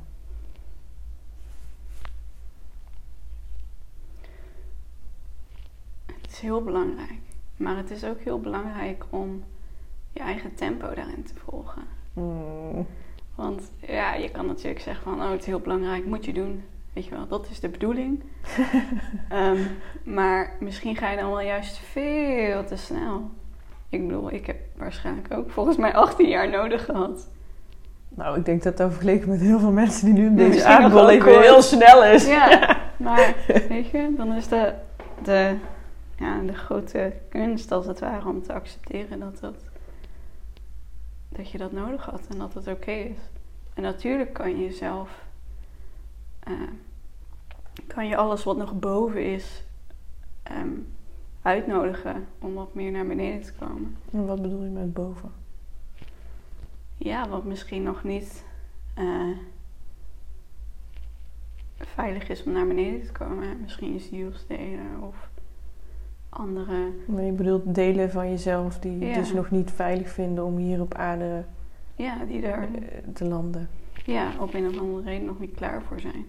Het 6.06 6.32
is 6.32 6.40
heel 6.40 6.64
belangrijk. 6.64 7.20
Maar 7.58 7.78
het 7.78 7.92
is 7.92 8.04
ook 8.04 8.20
heel 8.20 8.40
belangrijk 8.40 9.06
om 9.10 9.44
je 10.12 10.20
eigen 10.20 10.56
tempo 10.56 10.94
daarin 10.94 11.24
te 11.24 11.36
volgen. 11.36 11.84
Hmm. 12.14 12.86
Want 13.36 13.72
ja, 13.80 14.14
je 14.14 14.32
kan 14.32 14.46
natuurlijk 14.46 14.80
zeggen 14.80 15.04
van, 15.04 15.22
oh, 15.22 15.30
het 15.30 15.40
is 15.40 15.46
heel 15.46 15.60
belangrijk, 15.60 16.06
moet 16.06 16.26
je 16.26 16.34
doen. 16.34 16.64
Weet 16.96 17.06
je 17.06 17.16
wel, 17.16 17.28
dat 17.28 17.48
is 17.50 17.60
de 17.60 17.70
bedoeling. 17.70 18.24
Ehm, 19.30 19.60
maar 20.04 20.56
misschien 20.60 20.96
ga 20.96 21.10
je 21.10 21.18
dan 21.18 21.30
wel 21.30 21.42
juist 21.42 21.78
veel 21.78 22.66
te 22.66 22.76
snel. 22.76 23.30
Ik 23.90 24.08
bedoel, 24.08 24.32
ik 24.32 24.46
heb 24.46 24.58
waarschijnlijk 24.78 25.34
ook 25.34 25.52
volgens 25.52 25.78
mij 25.78 25.94
18 25.94 26.28
jaar 26.28 26.50
nodig 26.50 26.86
gehad. 26.86 27.30
Nou, 28.10 28.38
ik 28.38 28.46
denk 28.46 28.64
dat 28.64 28.78
dat 28.78 28.92
vergeleken 28.92 29.30
met 29.30 29.42
heel 29.42 29.60
veel 29.60 29.72
mensen 29.72 30.06
die 30.06 30.14
nu 30.14 30.28
op 30.28 30.32
Ja, 30.32 30.38
deze 30.38 30.50
misschien 30.50 30.74
nog 30.74 30.84
aardbol 30.84 31.06
leven 31.06 31.42
heel 31.42 31.62
snel 31.62 32.04
is. 32.04 32.28
Ja, 32.28 32.78
maar 32.98 33.36
weet 33.70 33.90
je, 33.90 34.14
dan 34.18 34.34
is 34.34 34.48
de, 34.48 34.74
de, 35.24 35.56
ja, 36.18 36.40
de 36.46 36.54
grote 36.54 37.14
kunst 37.30 37.72
als 37.72 37.86
het 37.86 38.00
ware 38.00 38.28
om 38.28 38.44
te 38.44 38.54
accepteren 38.54 39.20
dat, 39.20 39.40
dat, 39.40 39.56
dat 41.30 41.50
je 41.52 41.58
dat 41.58 41.72
nodig 41.72 42.06
had 42.06 42.22
en 42.30 42.38
dat 42.38 42.54
het 42.54 42.68
oké 42.68 42.92
is. 42.92 43.18
En 43.74 43.84
natuurlijk 43.84 44.34
kan 44.34 44.50
je 44.50 44.64
jezelf, 44.64 45.25
eh, 46.46 46.54
kan 47.88 48.08
je 48.08 48.18
alles 48.18 48.44
wat 48.44 48.58
nog 48.58 48.80
boven 48.80 49.26
is, 49.34 49.64
ehm, 50.44 50.70
uitnodigen 51.42 52.28
om 52.40 52.54
wat 52.54 52.74
meer 52.74 52.92
naar 52.92 53.08
beneden 53.08 53.42
te 53.42 53.54
komen. 53.54 53.98
En 54.12 54.26
wat 54.26 54.42
bedoel 54.42 54.64
je 54.64 54.70
met 54.70 54.94
boven? 54.94 55.32
Ja, 56.98 57.30
wat 57.30 57.44
misschien 57.44 57.84
nog 57.84 58.04
niet 58.04 58.44
eh, 58.94 59.38
veilig 61.78 62.30
is 62.30 62.44
om 62.44 62.52
naar 62.52 62.68
beneden 62.68 63.06
te 63.06 63.12
komen. 63.12 63.62
Misschien 63.62 63.94
je 63.94 64.00
zielsdelen 64.00 65.02
of 65.02 65.30
andere. 66.30 66.92
Maar 67.06 67.24
je 67.24 67.32
bedoelt 67.32 67.76
delen 67.76 68.12
van 68.12 68.30
jezelf 68.30 68.80
die 68.80 69.00
Ja. 69.00 69.14
dus 69.14 69.34
nog 69.34 69.52
niet 69.52 69.72
veilig 69.72 70.10
vinden 70.10 70.44
om 70.44 70.58
hier 70.58 70.82
op 70.82 70.94
aarde 70.94 71.44
Ja, 71.96 72.26
die 72.26 72.42
daar 72.42 72.64
eh, 72.64 72.98
te 73.14 73.26
landen. 73.26 73.70
Ja, 74.06 74.32
op 74.40 74.54
een 74.54 74.68
of 74.68 74.78
andere 74.78 75.02
reden 75.02 75.26
nog 75.26 75.40
niet 75.40 75.56
klaar 75.56 75.82
voor 75.82 76.00
zijn. 76.00 76.26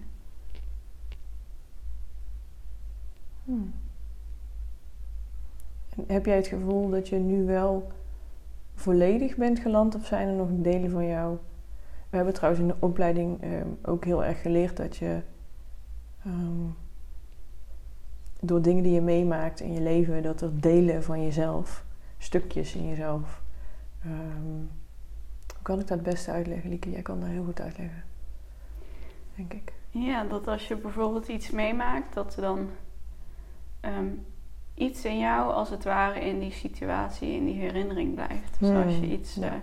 Hmm. 3.43 3.73
Heb 6.07 6.25
jij 6.25 6.35
het 6.35 6.47
gevoel 6.47 6.89
dat 6.89 7.09
je 7.09 7.15
nu 7.15 7.45
wel 7.45 7.91
volledig 8.75 9.35
bent 9.35 9.59
geland 9.59 9.95
of 9.95 10.05
zijn 10.05 10.27
er 10.27 10.33
nog 10.33 10.49
delen 10.51 10.91
van 10.91 11.07
jou? 11.07 11.37
We 12.09 12.15
hebben 12.15 12.33
trouwens 12.33 12.61
in 12.61 12.67
de 12.67 12.75
opleiding 12.79 13.41
ehm, 13.41 13.67
ook 13.81 14.05
heel 14.05 14.25
erg 14.25 14.41
geleerd 14.41 14.77
dat 14.77 14.97
je 14.97 15.21
ehm, 16.25 16.65
door 18.41 18.61
dingen 18.61 18.83
die 18.83 18.93
je 18.93 19.01
meemaakt 19.01 19.59
in 19.59 19.73
je 19.73 19.81
leven, 19.81 20.23
dat 20.23 20.41
er 20.41 20.61
delen 20.61 21.03
van 21.03 21.23
jezelf, 21.23 21.85
stukjes 22.17 22.75
in 22.75 22.87
jezelf. 22.87 23.41
ehm, 24.03 24.65
kan 25.67 25.79
ik 25.79 25.87
dat 25.87 25.97
het 25.97 26.07
beste 26.07 26.31
uitleggen, 26.31 26.69
Lieke? 26.69 26.89
Jij 26.89 27.01
kan 27.01 27.19
dat 27.19 27.29
heel 27.29 27.43
goed 27.43 27.61
uitleggen, 27.61 28.03
denk 29.35 29.53
ik. 29.53 29.73
Ja, 29.89 30.23
dat 30.23 30.47
als 30.47 30.67
je 30.67 30.75
bijvoorbeeld 30.75 31.27
iets 31.27 31.49
meemaakt, 31.51 32.13
dat 32.13 32.35
er 32.35 32.41
dan 32.41 32.69
ehm, 33.79 34.07
iets 34.73 35.05
in 35.05 35.19
jou 35.19 35.51
als 35.53 35.69
het 35.69 35.83
ware 35.83 36.19
in 36.19 36.39
die 36.39 36.51
situatie, 36.51 37.31
in 37.31 37.45
die 37.45 37.59
herinnering 37.59 38.13
blijft. 38.13 38.59
Dus 38.59 38.69
Hmm, 38.69 38.83
als 38.83 38.95
je 38.95 39.05
iets, 39.07 39.35
ja. 39.35 39.47
eh, 39.47 39.53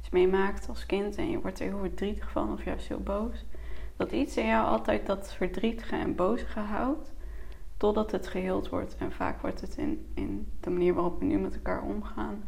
iets 0.00 0.10
meemaakt 0.10 0.68
als 0.68 0.86
kind 0.86 1.16
en 1.16 1.30
je 1.30 1.40
wordt 1.40 1.60
er 1.60 1.66
heel 1.66 1.78
verdrietig 1.78 2.30
van 2.30 2.52
of 2.52 2.64
juist 2.64 2.88
heel 2.88 3.02
boos, 3.02 3.44
dat 3.96 4.12
iets 4.12 4.36
in 4.36 4.46
jou 4.46 4.66
altijd 4.66 5.06
dat 5.06 5.32
verdrietige 5.32 5.96
en 5.96 6.14
bozige 6.14 6.60
houdt 6.60 7.12
totdat 7.76 8.10
het 8.10 8.26
geheeld 8.26 8.68
wordt. 8.68 8.96
En 8.96 9.12
vaak 9.12 9.40
wordt 9.40 9.60
het 9.60 9.76
in, 9.76 10.06
in 10.14 10.46
de 10.60 10.70
manier 10.70 10.94
waarop 10.94 11.18
we 11.18 11.24
nu 11.24 11.38
met 11.38 11.54
elkaar 11.54 11.82
omgaan, 11.82 12.42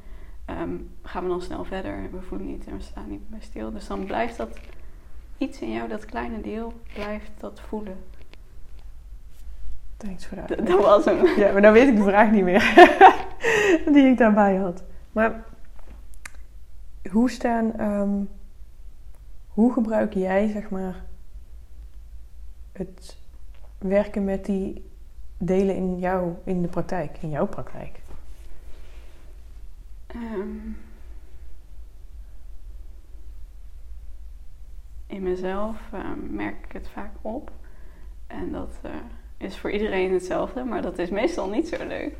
ehm, 0.44 0.76
gaan 1.02 1.22
we 1.22 1.28
dan 1.28 1.42
snel 1.42 1.64
verder 1.64 1.94
en 1.94 2.10
we 2.10 2.20
voelen 2.22 2.46
niet 2.46 2.66
en 2.66 2.76
we 2.76 2.82
staan 2.82 3.08
niet 3.10 3.28
bij 3.28 3.40
stil. 3.40 3.72
Dus 3.72 3.86
dan 3.86 4.04
blijft 4.04 4.36
dat 4.36 4.58
iets 5.38 5.60
in 5.60 5.72
jou, 5.72 5.88
dat 5.88 6.04
kleine 6.04 6.40
deel, 6.40 6.72
blijft 6.94 7.30
dat 7.38 7.60
voelen. 7.60 7.96
Thanks 9.96 10.26
voor 10.26 10.36
de 10.36 10.42
D- 10.44 10.50
uitleg. 10.50 10.68
dat 10.76 10.84
was 10.84 11.04
hem. 11.04 11.26
Ja, 11.26 11.52
maar 11.52 11.62
dan 11.62 11.72
weet 11.72 11.88
ik 11.88 11.96
de 11.96 12.02
vraag 12.02 12.30
niet 12.30 12.44
meer 12.44 12.60
die 13.92 14.06
ik 14.06 14.18
daarbij 14.18 14.56
had. 14.56 14.82
Maar 15.12 15.44
hoe 17.10 17.30
staan, 17.30 17.72
ehm, 17.78 18.10
hoe 19.48 19.72
gebruik 19.72 20.14
jij 20.14 20.48
zeg 20.48 20.70
maar 20.70 21.04
het 22.72 23.16
werken 23.78 24.24
met 24.24 24.44
die 24.44 24.90
delen 25.38 25.76
in 25.76 25.98
jou 25.98 26.32
in 26.44 26.62
de 26.62 26.68
praktijk, 26.68 27.16
in 27.20 27.30
jouw 27.30 27.46
praktijk? 27.46 28.00
Ehm, 30.14 30.72
in 35.06 35.22
mezelf 35.22 35.76
ehm, 35.92 36.34
merk 36.34 36.64
ik 36.64 36.72
het 36.72 36.88
vaak 36.88 37.12
op. 37.20 37.50
En 38.26 38.52
dat 38.52 38.78
eh, 38.82 38.90
is 39.36 39.58
voor 39.58 39.70
iedereen 39.70 40.12
hetzelfde, 40.12 40.64
maar 40.64 40.82
dat 40.82 40.98
is 40.98 41.10
meestal 41.10 41.48
niet 41.48 41.68
zo 41.68 41.86
leuk. 41.86 42.14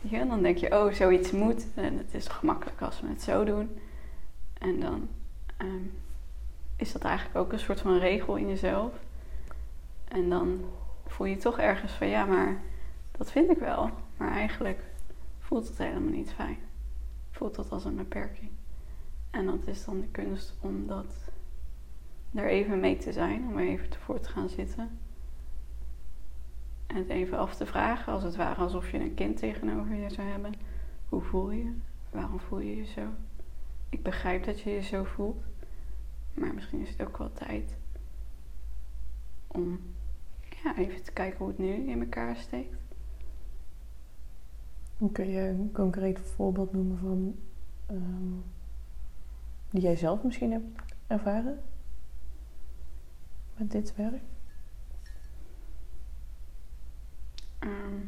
Je, 0.00 0.26
dan 0.26 0.42
denk 0.42 0.56
je, 0.56 0.72
oh, 0.72 0.92
zoiets 0.92 1.30
moet. 1.30 1.66
En 1.74 1.98
het 1.98 2.14
is 2.14 2.24
toch 2.24 2.36
gemakkelijk 2.36 2.80
als 2.80 3.00
we 3.00 3.08
het 3.08 3.22
zo 3.22 3.44
doen. 3.44 3.78
En 4.58 4.80
dan 4.80 5.08
ehm, 5.56 5.84
is 6.76 6.92
dat 6.92 7.02
eigenlijk 7.02 7.36
ook 7.36 7.52
een 7.52 7.58
soort 7.58 7.80
van 7.80 7.98
regel 7.98 8.36
in 8.36 8.48
jezelf. 8.48 8.92
En 10.08 10.28
dan 10.28 10.64
voel 11.06 11.26
je 11.26 11.36
toch 11.36 11.58
ergens 11.58 11.92
van, 11.92 12.08
ja, 12.08 12.24
maar 12.24 12.60
dat 13.18 13.30
vind 13.30 13.50
ik 13.50 13.58
wel. 13.58 13.90
Maar 14.16 14.30
eigenlijk 14.30 14.80
voelt 15.38 15.68
het 15.68 15.78
helemaal 15.78 16.12
niet 16.12 16.32
fijn 16.32 16.65
voelt 17.36 17.54
dat 17.54 17.70
als 17.70 17.84
een 17.84 17.96
beperking. 17.96 18.50
En 19.30 19.46
dat 19.46 19.66
is 19.66 19.84
dan 19.84 20.00
de 20.00 20.08
kunst 20.08 20.56
om 20.60 20.86
dat 20.86 21.14
er 22.34 22.48
even 22.48 22.80
mee 22.80 22.96
te 22.96 23.12
zijn, 23.12 23.46
om 23.46 23.58
er 23.58 23.68
even 23.68 24.00
voor 24.00 24.20
te 24.20 24.28
gaan 24.28 24.48
zitten. 24.48 24.98
En 26.86 26.96
het 26.96 27.08
even 27.08 27.38
af 27.38 27.54
te 27.54 27.66
vragen, 27.66 28.12
als 28.12 28.22
het 28.22 28.36
ware 28.36 28.60
alsof 28.60 28.90
je 28.90 28.98
een 28.98 29.14
kind 29.14 29.36
tegenover 29.36 29.94
je 29.94 30.10
zou 30.10 30.28
hebben. 30.28 30.52
Hoe 31.08 31.20
voel 31.20 31.50
je? 31.50 31.72
Waarom 32.10 32.40
voel 32.40 32.60
je 32.60 32.76
je 32.76 32.84
zo? 32.84 33.06
Ik 33.88 34.02
begrijp 34.02 34.44
dat 34.44 34.60
je 34.60 34.70
je 34.70 34.82
zo 34.82 35.04
voelt, 35.04 35.44
maar 36.34 36.54
misschien 36.54 36.80
is 36.80 36.90
het 36.90 37.02
ook 37.02 37.16
wel 37.16 37.32
tijd 37.32 37.76
om 39.46 39.80
ja, 40.62 40.76
even 40.76 41.02
te 41.02 41.12
kijken 41.12 41.38
hoe 41.38 41.48
het 41.48 41.58
nu 41.58 41.72
in 41.72 42.00
elkaar 42.00 42.36
steekt. 42.36 42.85
Hoe 44.98 45.12
kun 45.12 45.28
je 45.28 45.40
een 45.40 45.70
concreet 45.72 46.18
voorbeeld 46.18 46.72
noemen 46.72 46.98
van 46.98 47.34
ehm, 47.86 48.32
die 49.70 49.82
jij 49.82 49.96
zelf 49.96 50.22
misschien 50.22 50.52
hebt 50.52 50.82
ervaren? 51.06 51.58
met 53.56 53.70
dit 53.70 53.96
werk? 53.96 54.22
Ehm, 57.58 58.00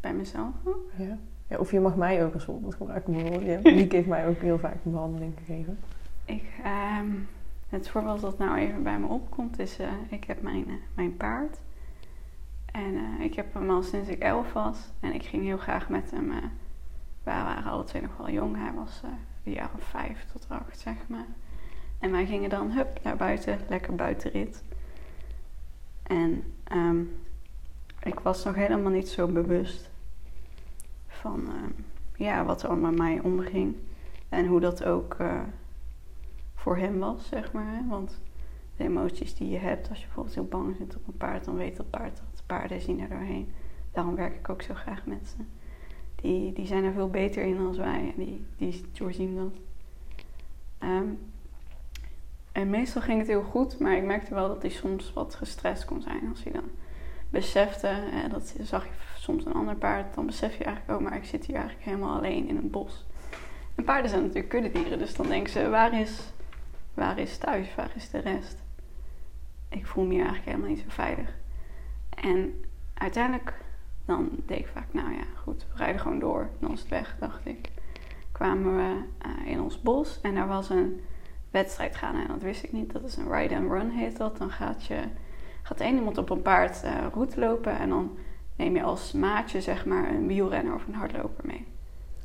bij 0.00 0.14
mezelf? 0.14 0.54
Ja. 0.96 1.18
ja. 1.48 1.58
Of 1.58 1.70
je 1.70 1.80
mag 1.80 1.96
mij 1.96 2.24
ook 2.24 2.34
als 2.34 2.44
voorbeeld 2.44 2.74
gebruiken. 2.74 3.12
Bijvoorbeeld. 3.12 3.64
Ja, 3.64 3.70
Lieke 3.78 3.96
heeft 3.96 4.08
mij 4.08 4.28
ook 4.28 4.38
heel 4.38 4.58
vaak 4.58 4.76
een 4.84 4.90
behandeling 4.90 5.32
gegeven. 5.38 5.78
Ik, 6.24 6.44
ehm, 6.62 7.10
het 7.68 7.88
voorbeeld 7.88 8.20
dat 8.20 8.38
nou 8.38 8.58
even 8.58 8.82
bij 8.82 8.98
me 8.98 9.06
opkomt 9.06 9.58
is, 9.58 9.80
uh, 9.80 9.88
ik 10.08 10.24
heb 10.24 10.42
mijn, 10.42 10.68
uh, 10.68 10.74
mijn 10.94 11.16
paard. 11.16 11.58
En 12.74 12.94
uh, 12.94 13.20
ik 13.20 13.34
heb 13.34 13.54
hem 13.54 13.70
al 13.70 13.82
sinds 13.82 14.08
ik 14.08 14.18
elf 14.18 14.52
was. 14.52 14.78
En 15.00 15.14
ik 15.14 15.24
ging 15.24 15.42
heel 15.42 15.58
graag 15.58 15.88
met 15.88 16.10
hem. 16.10 16.28
we 16.28 16.40
waren 17.22 17.64
alle 17.64 17.84
twee 17.84 18.02
nog 18.02 18.16
wel 18.16 18.30
jong. 18.30 18.56
Hij 18.56 18.72
was 18.72 19.00
een 19.44 19.52
jaar 19.52 19.70
of 19.76 19.84
vijf 19.84 20.26
tot 20.32 20.46
acht, 20.48 20.78
zeg 20.78 20.96
maar. 21.06 21.26
En 21.98 22.10
wij 22.10 22.26
gingen 22.26 22.50
dan, 22.50 22.70
hup, 22.70 23.00
naar 23.02 23.16
buiten. 23.16 23.58
Lekker 23.68 23.94
buitenrit. 23.94 24.62
En 26.02 26.44
um, 26.72 27.16
ik 28.02 28.20
was 28.20 28.44
nog 28.44 28.54
helemaal 28.54 28.92
niet 28.92 29.08
zo 29.08 29.26
bewust 29.26 29.90
van 31.06 31.48
ja, 32.16 32.44
wat 32.44 32.62
er 32.62 32.76
met 32.76 32.96
mij 32.96 33.20
omging. 33.20 33.76
En 34.28 34.46
hoe 34.46 34.60
dat 34.60 34.84
ook 34.84 35.16
voor 36.54 36.76
hem 36.76 36.98
was, 36.98 37.28
zeg 37.28 37.52
maar. 37.52 37.84
Want 37.88 38.20
de 38.76 38.84
emoties 38.84 39.34
die 39.34 39.48
je 39.48 39.58
hebt 39.58 39.88
als 39.88 39.98
je 39.98 40.04
bijvoorbeeld 40.04 40.34
heel 40.34 40.48
bang 40.48 40.76
zit 40.78 40.96
op 40.96 41.06
een 41.06 41.16
paard, 41.16 41.44
dan 41.44 41.56
weet 41.56 41.76
dat 41.76 41.90
paard 41.90 42.16
dat 42.16 42.33
paarden 42.46 42.80
zien 42.80 43.00
er 43.00 43.08
doorheen. 43.08 43.52
Daarom 43.92 44.14
werk 44.14 44.34
ik 44.34 44.48
ook 44.48 44.62
zo 44.62 44.74
graag 44.74 45.06
met 45.06 45.34
ze. 45.36 45.44
Die, 46.14 46.52
die 46.52 46.66
zijn 46.66 46.84
er 46.84 46.92
veel 46.92 47.10
beter 47.10 47.42
in 47.42 47.56
dan 47.56 47.76
wij 47.76 48.12
en 48.16 48.24
die, 48.24 48.46
die 48.56 48.84
doorzien 48.92 49.36
dat. 49.36 49.52
Um, 50.90 51.18
en 52.52 52.70
meestal 52.70 53.02
ging 53.02 53.18
het 53.18 53.28
heel 53.28 53.42
goed, 53.42 53.78
maar 53.78 53.96
ik 53.96 54.04
merkte 54.04 54.34
wel 54.34 54.48
dat 54.48 54.62
hij 54.62 54.70
soms 54.70 55.12
wat 55.12 55.34
gestrest 55.34 55.84
kon 55.84 56.02
zijn 56.02 56.28
als 56.28 56.42
hij 56.42 56.52
dan 56.52 56.70
besefte, 57.30 57.94
dat 58.30 58.54
zag 58.60 58.84
je 58.84 58.90
soms 59.18 59.44
een 59.44 59.54
ander 59.54 59.76
paard, 59.76 60.14
dan 60.14 60.26
besef 60.26 60.58
je 60.58 60.64
eigenlijk, 60.64 60.98
oh 60.98 61.04
maar 61.08 61.16
ik 61.16 61.24
zit 61.24 61.44
hier 61.44 61.56
eigenlijk 61.56 61.84
helemaal 61.84 62.16
alleen 62.16 62.48
in 62.48 62.56
het 62.56 62.70
bos. 62.70 63.04
En 63.74 63.84
paarden 63.84 64.10
zijn 64.10 64.22
natuurlijk 64.22 64.48
kuddedieren, 64.48 64.98
dus 64.98 65.14
dan 65.14 65.26
denken 65.26 65.52
ze, 65.52 65.68
waar 65.68 66.00
is 66.00 66.32
waar 66.94 67.18
is 67.18 67.38
thuis, 67.38 67.74
waar 67.74 67.90
is 67.94 68.10
de 68.10 68.18
rest? 68.18 68.62
Ik 69.68 69.86
voel 69.86 70.04
me 70.04 70.12
hier 70.12 70.24
eigenlijk 70.24 70.50
helemaal 70.50 70.74
niet 70.74 70.84
zo 70.84 70.88
veilig. 70.88 71.34
En 72.14 72.64
uiteindelijk, 72.94 73.54
dan 74.04 74.30
deed 74.46 74.58
ik 74.58 74.66
vaak, 74.66 74.86
nou 74.90 75.12
ja, 75.12 75.24
goed, 75.42 75.66
we 75.72 75.76
rijden 75.76 76.00
gewoon 76.00 76.18
door. 76.18 76.50
Dan 76.58 76.72
is 76.72 76.80
het 76.80 76.88
weg, 76.88 77.16
dacht 77.18 77.46
ik. 77.46 77.70
Kwamen 78.32 78.76
we 78.76 79.02
uh, 79.26 79.50
in 79.50 79.60
ons 79.60 79.80
bos 79.80 80.20
en 80.20 80.36
er 80.36 80.46
was 80.46 80.70
een 80.70 81.00
wedstrijd 81.50 81.96
gaan. 81.96 82.14
En 82.14 82.26
dat 82.28 82.42
wist 82.42 82.62
ik 82.62 82.72
niet. 82.72 82.92
Dat 82.92 83.04
is 83.04 83.16
een 83.16 83.32
ride 83.32 83.56
and 83.56 83.70
run 83.70 83.90
heet 83.90 84.16
dat. 84.16 84.38
Dan 84.38 84.50
gaat, 84.50 84.86
je, 84.86 85.02
gaat 85.62 85.80
één 85.80 85.96
iemand 85.96 86.18
op 86.18 86.30
een 86.30 86.42
paard 86.42 86.84
uh, 86.84 87.06
route 87.12 87.40
lopen 87.40 87.78
en 87.78 87.88
dan 87.88 88.16
neem 88.56 88.76
je 88.76 88.82
als 88.82 89.12
maatje 89.12 89.60
zeg 89.60 89.86
maar 89.86 90.08
een 90.08 90.26
wielrenner 90.26 90.74
of 90.74 90.86
een 90.86 90.94
hardloper 90.94 91.46
mee. 91.46 91.66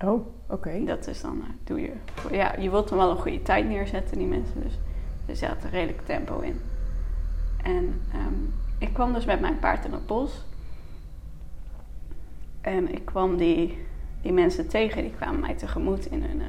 Oh, 0.05 0.27
oké. 0.47 0.83
Dat 0.85 1.07
is 1.07 1.21
dan, 1.21 1.37
uh, 1.37 1.43
doe 1.63 1.81
je. 1.81 1.93
Ja, 2.31 2.55
je 2.59 2.69
wilt 2.69 2.89
dan 2.89 2.97
wel 2.97 3.09
een 3.09 3.17
goede 3.17 3.41
tijd 3.41 3.65
neerzetten, 3.65 4.17
die 4.17 4.27
mensen. 4.27 4.61
Dus 4.61 4.79
er 5.25 5.35
zat 5.35 5.63
een 5.63 5.69
redelijk 5.69 6.05
tempo 6.05 6.39
in. 6.39 6.61
En 7.63 8.01
um, 8.15 8.53
ik 8.79 8.93
kwam 8.93 9.13
dus 9.13 9.25
met 9.25 9.39
mijn 9.39 9.59
paard 9.59 9.85
in 9.85 9.91
het 9.91 10.05
bos. 10.05 10.45
En 12.61 12.93
ik 12.93 13.05
kwam 13.05 13.37
die, 13.37 13.85
die 14.21 14.31
mensen 14.31 14.67
tegen, 14.67 15.01
die 15.01 15.13
kwamen 15.13 15.39
mij 15.39 15.55
tegemoet 15.55 16.05
in 16.05 16.23
hun, 16.23 16.41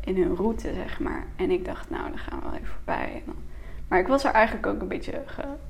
in 0.00 0.22
hun 0.22 0.36
route, 0.36 0.74
zeg 0.74 1.00
maar. 1.00 1.26
En 1.36 1.50
ik 1.50 1.64
dacht, 1.64 1.90
nou, 1.90 2.08
dan 2.08 2.18
gaan 2.18 2.38
we 2.38 2.44
wel 2.44 2.54
even 2.54 2.66
voorbij. 2.66 3.22
Maar 3.88 3.98
ik 3.98 4.06
was 4.06 4.24
er 4.24 4.32
eigenlijk 4.32 4.66
ook 4.66 4.80
een 4.80 4.88
beetje, 4.88 5.24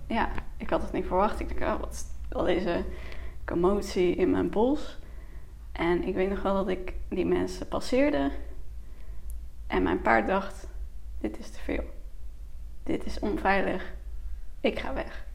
ja, 0.07 0.29
ik 0.57 0.71
had 0.71 0.83
het 0.83 0.93
niet 0.93 1.07
verwacht. 1.07 1.41
Ik 1.41 1.59
dacht, 1.59 1.75
oh, 1.75 1.81
wat 1.81 1.93
is 1.93 2.05
al 2.33 2.45
deze 2.45 2.85
commotie 3.45 4.15
in 4.15 4.31
mijn 4.31 4.51
bos? 4.51 4.99
En 5.73 6.05
ik 6.05 6.15
weet 6.15 6.29
nog 6.29 6.43
wel 6.43 6.55
dat 6.55 6.69
ik 6.69 6.95
die 7.09 7.27
mensen 7.27 7.69
passeerde. 7.69 8.31
En 9.67 9.83
mijn 9.83 10.03
paard 10.03 10.27
dacht: 10.27 10.69
dit 11.21 11.39
is 11.39 11.51
te 11.51 11.61
veel. 11.61 11.85
Dit 12.83 13.07
is 13.07 13.19
onveilig. 13.19 13.93
Ik 14.61 14.79
ga 14.79 14.95
weg. 14.95 15.27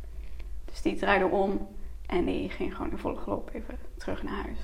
Dus 0.74 0.82
die 0.82 0.96
draaide 0.96 1.26
om 1.26 1.68
en 2.06 2.26
die 2.26 2.50
ging 2.50 2.76
gewoon 2.76 2.92
in 2.92 2.98
volle 2.98 3.18
galop 3.18 3.50
even 3.54 3.78
terug 3.98 4.24
naar 4.24 4.44
huis. 4.44 4.60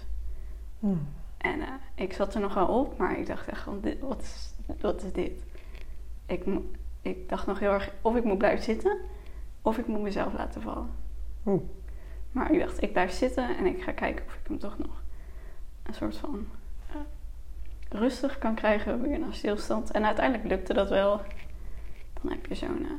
Hmm. 0.79 1.07
En 1.37 1.59
uh, 1.59 1.67
ik 1.95 2.13
zat 2.13 2.33
er 2.33 2.41
nog 2.41 2.53
wel 2.53 2.67
op, 2.67 2.97
maar 2.97 3.19
ik 3.19 3.27
dacht 3.27 3.47
echt: 3.47 3.67
dit, 3.81 3.99
wat, 3.99 4.21
is, 4.21 4.53
wat 4.81 5.03
is 5.03 5.13
dit? 5.13 5.43
Ik, 6.25 6.45
ik 7.01 7.29
dacht 7.29 7.47
nog 7.47 7.59
heel 7.59 7.71
erg: 7.71 7.91
of 8.01 8.15
ik 8.15 8.23
moet 8.23 8.37
blijven 8.37 8.63
zitten, 8.63 8.97
of 9.61 9.77
ik 9.77 9.87
moet 9.87 10.01
mezelf 10.01 10.33
laten 10.33 10.61
vallen. 10.61 10.89
Hmm. 11.43 11.69
Maar 12.31 12.51
ik 12.51 12.59
dacht: 12.59 12.83
ik 12.83 12.91
blijf 12.91 13.11
zitten 13.11 13.57
en 13.57 13.65
ik 13.65 13.83
ga 13.83 13.91
kijken 13.91 14.25
of 14.25 14.33
ik 14.33 14.47
hem 14.47 14.59
toch 14.59 14.77
nog 14.77 15.01
een 15.83 15.93
soort 15.93 16.17
van 16.17 16.47
uh, 16.89 17.01
rustig 17.89 18.37
kan 18.37 18.55
krijgen, 18.55 19.01
weer 19.01 19.19
naar 19.19 19.33
stilstand. 19.33 19.91
En 19.91 20.05
uiteindelijk 20.05 20.47
lukte 20.47 20.73
dat 20.73 20.89
wel. 20.89 21.21
Dan 22.21 22.31
heb 22.31 22.45
je 22.45 22.55
zo'n 22.55 22.81
uh, 22.81 22.91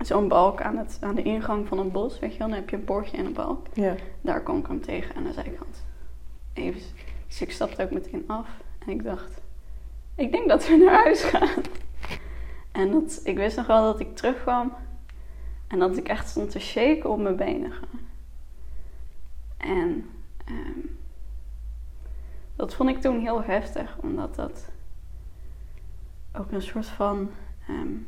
zo'n 0.00 0.28
balk 0.28 0.60
aan, 0.60 0.76
het, 0.76 0.98
aan 1.00 1.14
de 1.14 1.22
ingang 1.22 1.68
van 1.68 1.78
een 1.78 1.90
bos, 1.90 2.18
weet 2.18 2.32
je 2.32 2.38
wel. 2.38 2.48
Dan 2.48 2.56
heb 2.56 2.70
je 2.70 2.76
een 2.76 2.84
poortje 2.84 3.16
en 3.16 3.26
een 3.26 3.32
balk. 3.32 3.66
Ja. 3.72 3.94
Daar 4.20 4.42
kom 4.42 4.58
ik 4.58 4.66
hem 4.66 4.80
tegen 4.80 5.14
aan 5.14 5.24
de 5.24 5.32
zijkant. 5.32 5.84
Even, 6.52 6.80
dus 7.26 7.40
ik 7.40 7.50
stapte 7.50 7.82
ook 7.82 7.90
meteen 7.90 8.24
af 8.26 8.48
en 8.78 8.88
ik 8.88 9.02
dacht, 9.02 9.40
ik 10.14 10.32
denk 10.32 10.48
dat 10.48 10.68
we 10.68 10.76
naar 10.76 11.02
huis 11.02 11.22
gaan. 11.22 11.62
En 12.72 12.90
dat, 12.90 13.20
ik 13.24 13.36
wist 13.36 13.56
nog 13.56 13.66
wel 13.66 13.82
dat 13.82 14.00
ik 14.00 14.16
terugkwam 14.16 14.72
en 15.66 15.78
dat 15.78 15.96
ik 15.96 16.08
echt 16.08 16.28
stond 16.28 16.50
te 16.50 16.58
shaken 16.58 17.10
op 17.10 17.18
mijn 17.18 17.36
benen. 17.36 17.72
En 19.56 20.10
um, 20.48 20.98
dat 22.56 22.74
vond 22.74 22.88
ik 22.88 23.00
toen 23.00 23.20
heel 23.20 23.42
heftig, 23.42 23.96
omdat 24.00 24.34
dat 24.34 24.68
ook 26.32 26.52
een 26.52 26.62
soort 26.62 26.86
van 26.86 27.30
um, 27.68 28.06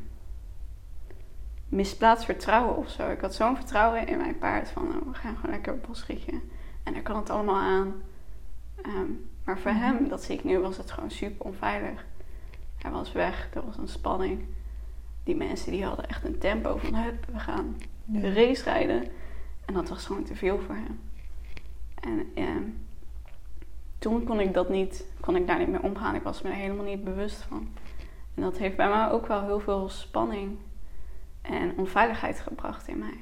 misplaatst 1.69 2.25
vertrouwen 2.25 2.77
of 2.77 2.89
zo. 2.89 3.11
Ik 3.11 3.21
had 3.21 3.35
zo'n 3.35 3.57
vertrouwen 3.57 4.07
in 4.07 4.17
mijn 4.17 4.39
paard 4.39 4.69
van 4.69 4.83
oh, 4.83 5.09
we 5.09 5.15
gaan 5.15 5.37
gewoon 5.37 5.51
lekker 5.51 5.73
op 5.73 5.87
bosrietje 5.87 6.41
en 6.83 6.93
hij 6.93 7.03
kan 7.03 7.17
het 7.17 7.31
allemaal 7.31 7.61
aan. 7.61 8.03
Um, 8.87 9.29
maar 9.45 9.59
voor 9.59 9.71
mhm. 9.71 9.81
hem, 9.81 10.09
dat 10.09 10.23
zie 10.23 10.37
ik 10.37 10.45
nu, 10.45 10.59
was 10.59 10.77
het 10.77 10.91
gewoon 10.91 11.11
super 11.11 11.47
onveilig. 11.47 12.07
Hij 12.77 12.91
was 12.91 13.13
weg, 13.13 13.49
er 13.55 13.65
was 13.65 13.77
een 13.77 13.89
spanning. 13.89 14.45
Die 15.25 15.37
mensen 15.37 15.73
die 15.73 15.85
hadden 15.85 16.09
echt 16.09 16.25
een 16.25 16.39
tempo 16.39 16.77
van 16.77 16.95
hup, 16.95 17.27
we 17.33 17.39
gaan 17.39 17.77
de 18.05 18.33
race 18.33 18.65
rijden. 18.65 19.05
En 19.65 19.75
dat 19.75 19.89
was 19.89 20.07
gewoon 20.07 20.25
te 20.25 20.35
veel 20.35 20.59
voor 20.59 20.75
hem. 20.75 21.01
En 21.95 22.43
um, 22.45 22.87
toen 23.99 24.25
kon 24.25 24.41
ik 24.41 24.55
dat 24.55 24.69
niet, 24.69 25.05
kon 25.21 25.37
ik 25.37 25.47
daar 25.47 25.59
niet 25.59 25.69
mee 25.69 25.83
omgaan. 25.83 26.15
Ik 26.15 26.23
was 26.23 26.43
me 26.43 26.49
er 26.49 26.55
helemaal 26.55 26.85
niet 26.85 27.05
bewust 27.05 27.43
van. 27.43 27.69
En 28.35 28.43
dat 28.43 28.59
heeft 28.59 28.77
bij 28.77 28.89
mij 28.89 29.11
ook 29.11 29.27
wel 29.27 29.45
heel 29.45 29.61
veel 29.61 29.89
spanning 29.89 30.59
en 31.43 31.77
onveiligheid 31.77 32.41
gebracht 32.41 32.89
in 32.89 32.99
mij. 32.99 33.21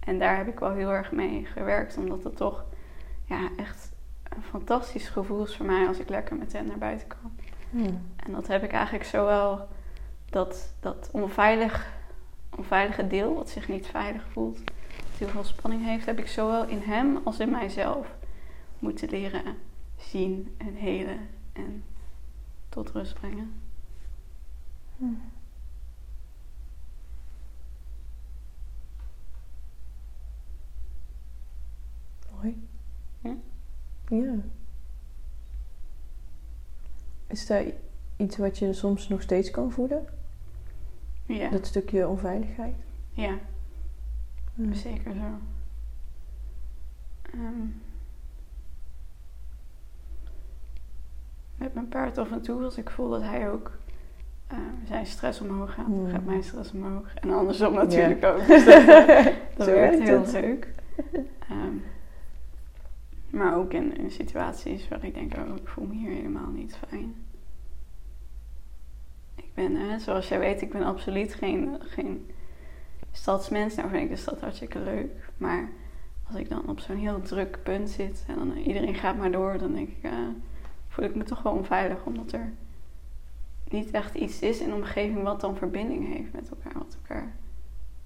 En 0.00 0.18
daar 0.18 0.36
heb 0.36 0.48
ik 0.48 0.58
wel 0.58 0.72
heel 0.72 0.90
erg 0.90 1.12
mee 1.12 1.44
gewerkt, 1.44 1.96
omdat 1.96 2.24
het 2.24 2.36
toch 2.36 2.64
ja, 3.24 3.48
echt 3.56 3.92
een 4.28 4.42
fantastisch 4.42 5.08
gevoel 5.08 5.44
is 5.44 5.56
voor 5.56 5.66
mij 5.66 5.86
als 5.86 5.98
ik 5.98 6.08
lekker 6.08 6.36
met 6.36 6.52
hen 6.52 6.66
naar 6.66 6.78
buiten 6.78 7.08
kan. 7.08 7.32
Hmm. 7.70 8.02
En 8.16 8.32
dat 8.32 8.46
heb 8.46 8.62
ik 8.62 8.72
eigenlijk 8.72 9.04
zowel 9.04 9.68
dat, 10.30 10.74
dat 10.80 11.08
onveilig, 11.12 11.92
onveilige 12.56 13.06
deel, 13.06 13.34
wat 13.34 13.50
zich 13.50 13.68
niet 13.68 13.86
veilig 13.86 14.26
voelt, 14.30 14.56
dat 14.56 15.18
heel 15.18 15.28
veel 15.28 15.44
spanning 15.44 15.84
heeft, 15.84 16.06
heb 16.06 16.18
ik 16.18 16.26
zowel 16.26 16.66
in 16.66 16.80
hem 16.80 17.20
als 17.24 17.38
in 17.38 17.50
mijzelf 17.50 18.14
moeten 18.78 19.08
leren 19.08 19.42
zien 19.96 20.54
en 20.56 20.74
helen 20.74 21.28
en 21.52 21.84
tot 22.68 22.90
rust 22.90 23.14
brengen. 23.14 23.60
Hmm. 24.96 25.20
Mooi. 32.44 32.66
Ja? 33.20 33.34
Ja. 34.08 34.34
Is 37.26 37.46
daar 37.46 37.64
iets 38.16 38.36
wat 38.36 38.58
je 38.58 38.72
soms 38.72 39.08
nog 39.08 39.22
steeds 39.22 39.50
kan 39.50 39.72
voelen? 39.72 40.06
Ja. 41.26 41.50
Dat 41.50 41.66
stukje 41.66 42.08
onveiligheid? 42.08 42.74
Ja, 43.12 43.38
zeker 44.72 45.12
zo. 45.12 45.38
Um, 47.34 47.82
met 51.56 51.74
mijn 51.74 51.88
paard 51.88 52.18
af 52.18 52.30
en 52.30 52.42
toe 52.42 52.62
als 52.62 52.76
ik 52.76 52.90
voel 52.90 53.08
dat 53.08 53.22
hij 53.22 53.50
ook 53.50 53.78
uh, 54.52 54.58
zijn 54.86 55.06
stress 55.06 55.40
omhoog 55.40 55.74
gaat, 55.74 55.86
mm. 55.88 56.10
gaat 56.10 56.24
mijn 56.24 56.42
stress 56.42 56.72
omhoog. 56.72 57.14
En 57.14 57.30
andersom 57.30 57.74
natuurlijk 57.74 58.24
ook. 58.24 58.46
Dus 59.56 59.66
dat, 59.66 59.66
werkt 59.66 60.02
heel 60.02 60.24
leuk. 60.32 60.74
Um, 61.50 61.82
maar 63.34 63.56
ook 63.56 63.72
in, 63.72 63.96
in, 63.96 64.10
situaties 64.10 64.88
waar 64.88 65.04
ik 65.04 65.14
denk, 65.14 65.34
oh, 65.36 65.56
ik 65.56 65.68
voel 65.68 65.86
me 65.86 65.94
hier 65.94 66.10
helemaal 66.10 66.50
niet 66.50 66.78
fijn. 66.88 67.14
Ik 69.34 69.54
ben, 69.54 69.76
hè, 69.76 69.98
zoals 69.98 70.28
jij 70.28 70.38
weet, 70.38 70.62
ik 70.62 70.72
ben 70.72 70.82
absoluut 70.82 71.34
geen, 71.34 71.76
geen 71.80 72.30
stadsmens. 73.12 73.74
Nou 73.74 73.88
vind 73.88 74.02
ik 74.02 74.08
de 74.08 74.16
stad 74.16 74.40
hartstikke 74.40 74.78
leuk. 74.78 75.30
Maar 75.36 75.68
als 76.28 76.36
ik 76.36 76.48
dan 76.48 76.68
op 76.68 76.80
zo'n 76.80 76.96
heel 76.96 77.20
druk 77.20 77.58
punt 77.62 77.90
zit 77.90 78.24
en 78.26 78.34
dan 78.34 78.56
iedereen 78.56 78.94
gaat 78.94 79.16
maar 79.16 79.30
door, 79.30 79.58
dan 79.58 79.72
denk 79.72 79.88
ik, 79.88 80.02
eh, 80.02 80.12
voel 80.88 81.04
ik 81.04 81.14
me 81.14 81.24
toch 81.24 81.42
wel 81.42 81.52
onveilig. 81.52 82.04
Omdat 82.04 82.32
er 82.32 82.52
niet 83.68 83.90
echt 83.90 84.14
iets 84.14 84.40
is 84.40 84.60
in 84.60 84.68
de 84.68 84.74
omgeving 84.74 85.22
wat 85.22 85.40
dan 85.40 85.56
verbinding 85.56 86.14
heeft 86.16 86.32
met 86.32 86.48
elkaar. 86.48 86.72
Wat 86.72 86.96
elkaar 87.02 87.34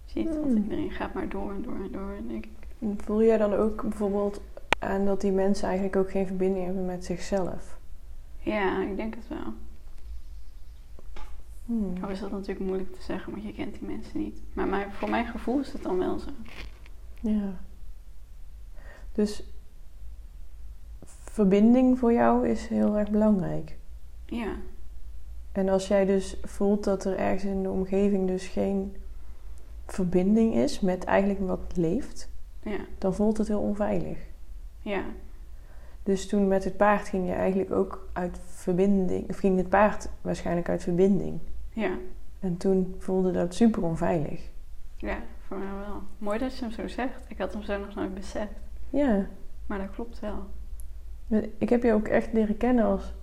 ziet. 0.05 0.29
Want 0.29 0.45
Hmm. 0.45 0.57
iedereen 0.57 0.91
gaat 0.91 1.15
maar 1.15 1.29
door 1.29 1.53
en 1.53 1.63
door 1.63 1.77
en 1.77 1.93
door. 1.93 2.13
En 2.19 2.29
denk 2.29 2.45
ik, 2.45 2.51
Voel 2.97 3.23
jij 3.23 3.39
dan 3.39 3.53
ook 3.55 3.83
bijvoorbeeld 3.83 4.41
aan 4.79 5.05
dat 5.05 5.21
die 5.21 5.33
mensen 5.33 5.67
eigenlijk 5.67 5.97
ook 5.97 6.11
geen 6.11 6.27
verbinding 6.27 6.65
hebben 6.65 6.87
met 6.87 7.05
zichzelf? 7.05 7.79
ja, 8.49 8.83
ik 8.83 8.97
denk 8.97 9.15
het 9.15 9.29
wel. 9.29 9.53
Hmm. 11.65 11.93
Nou 12.01 12.13
is 12.13 12.21
dat 12.21 12.31
natuurlijk 12.31 12.67
moeilijk 12.67 12.95
te 12.95 13.03
zeggen, 13.03 13.33
want 13.33 13.45
je 13.45 13.53
kent 13.53 13.79
die 13.79 13.89
mensen 13.89 14.19
niet. 14.19 14.39
Maar 14.53 14.93
voor 14.93 15.11
mijn 15.11 15.27
gevoel 15.27 15.61
is 15.61 15.73
het 15.73 15.83
dan 15.83 15.99
wel 15.99 16.19
zo. 16.19 16.31
Ja. 17.21 17.61
Dus 19.13 19.43
verbinding 21.09 21.99
voor 21.99 22.13
jou 22.13 22.49
is 22.49 22.67
heel 22.67 22.99
erg 22.99 23.11
belangrijk. 23.11 23.77
Ja, 24.27 24.57
En 25.53 25.69
als 25.69 25.89
jij 25.89 26.05
dus 26.05 26.37
voelt 26.45 26.85
dat 26.85 27.05
er 27.05 27.17
ergens 27.17 27.45
in 27.45 27.63
de 27.63 27.71
omgeving 27.71 28.27
dus 28.27 28.47
geen 28.47 28.97
verbinding 29.87 30.55
is 30.55 30.81
met 30.81 31.05
eigenlijk 31.05 31.41
wat 31.47 31.77
leeft, 31.77 32.29
ja, 32.63 32.81
dan 32.99 33.15
voelt 33.15 33.39
het 33.39 33.49
heel 33.49 33.61
onveilig. 33.61 34.19
Ja, 34.81 35.05
Dus 36.03 36.29
toen 36.29 36.49
met 36.49 36.65
het 36.65 36.77
paard 36.77 37.09
ging 37.09 37.27
je 37.27 37.33
eigenlijk 37.33 37.71
ook 37.73 38.09
uit 38.13 38.39
verbinding, 38.47 39.29
of 39.31 39.37
ging 39.39 39.57
het 39.57 39.69
paard 39.69 40.09
waarschijnlijk 40.21 40.69
uit 40.69 40.83
verbinding. 40.83 41.39
ja. 41.73 41.97
En 42.41 42.57
toen 42.57 42.95
voelde 42.99 43.31
dat 43.33 43.55
super 43.55 43.83
onveilig. 43.83 44.41
Ja, 44.97 45.19
voor 45.47 45.59
mij 45.59 45.75
wel. 45.87 46.03
Mooi 46.19 46.39
dat 46.39 46.57
je 46.59 46.65
hem 46.65 46.73
zo 46.73 46.89
zegt. 46.89 47.25
Ik 47.29 47.39
had 47.39 47.53
hem 47.53 47.63
zo 47.63 47.79
nog 47.79 47.95
nooit 47.95 48.15
beseft. 48.15 48.53
Ja, 48.91 49.27
Maar 49.67 49.79
dat 49.79 49.91
klopt 49.91 50.21
wel. 50.21 50.47
ik 51.59 51.69
heb 51.69 51.83
je 51.83 51.93
ook 51.93 52.09
echt 52.09 52.33
leren 52.33 52.57
kennen 52.57 52.85
als 52.85 53.15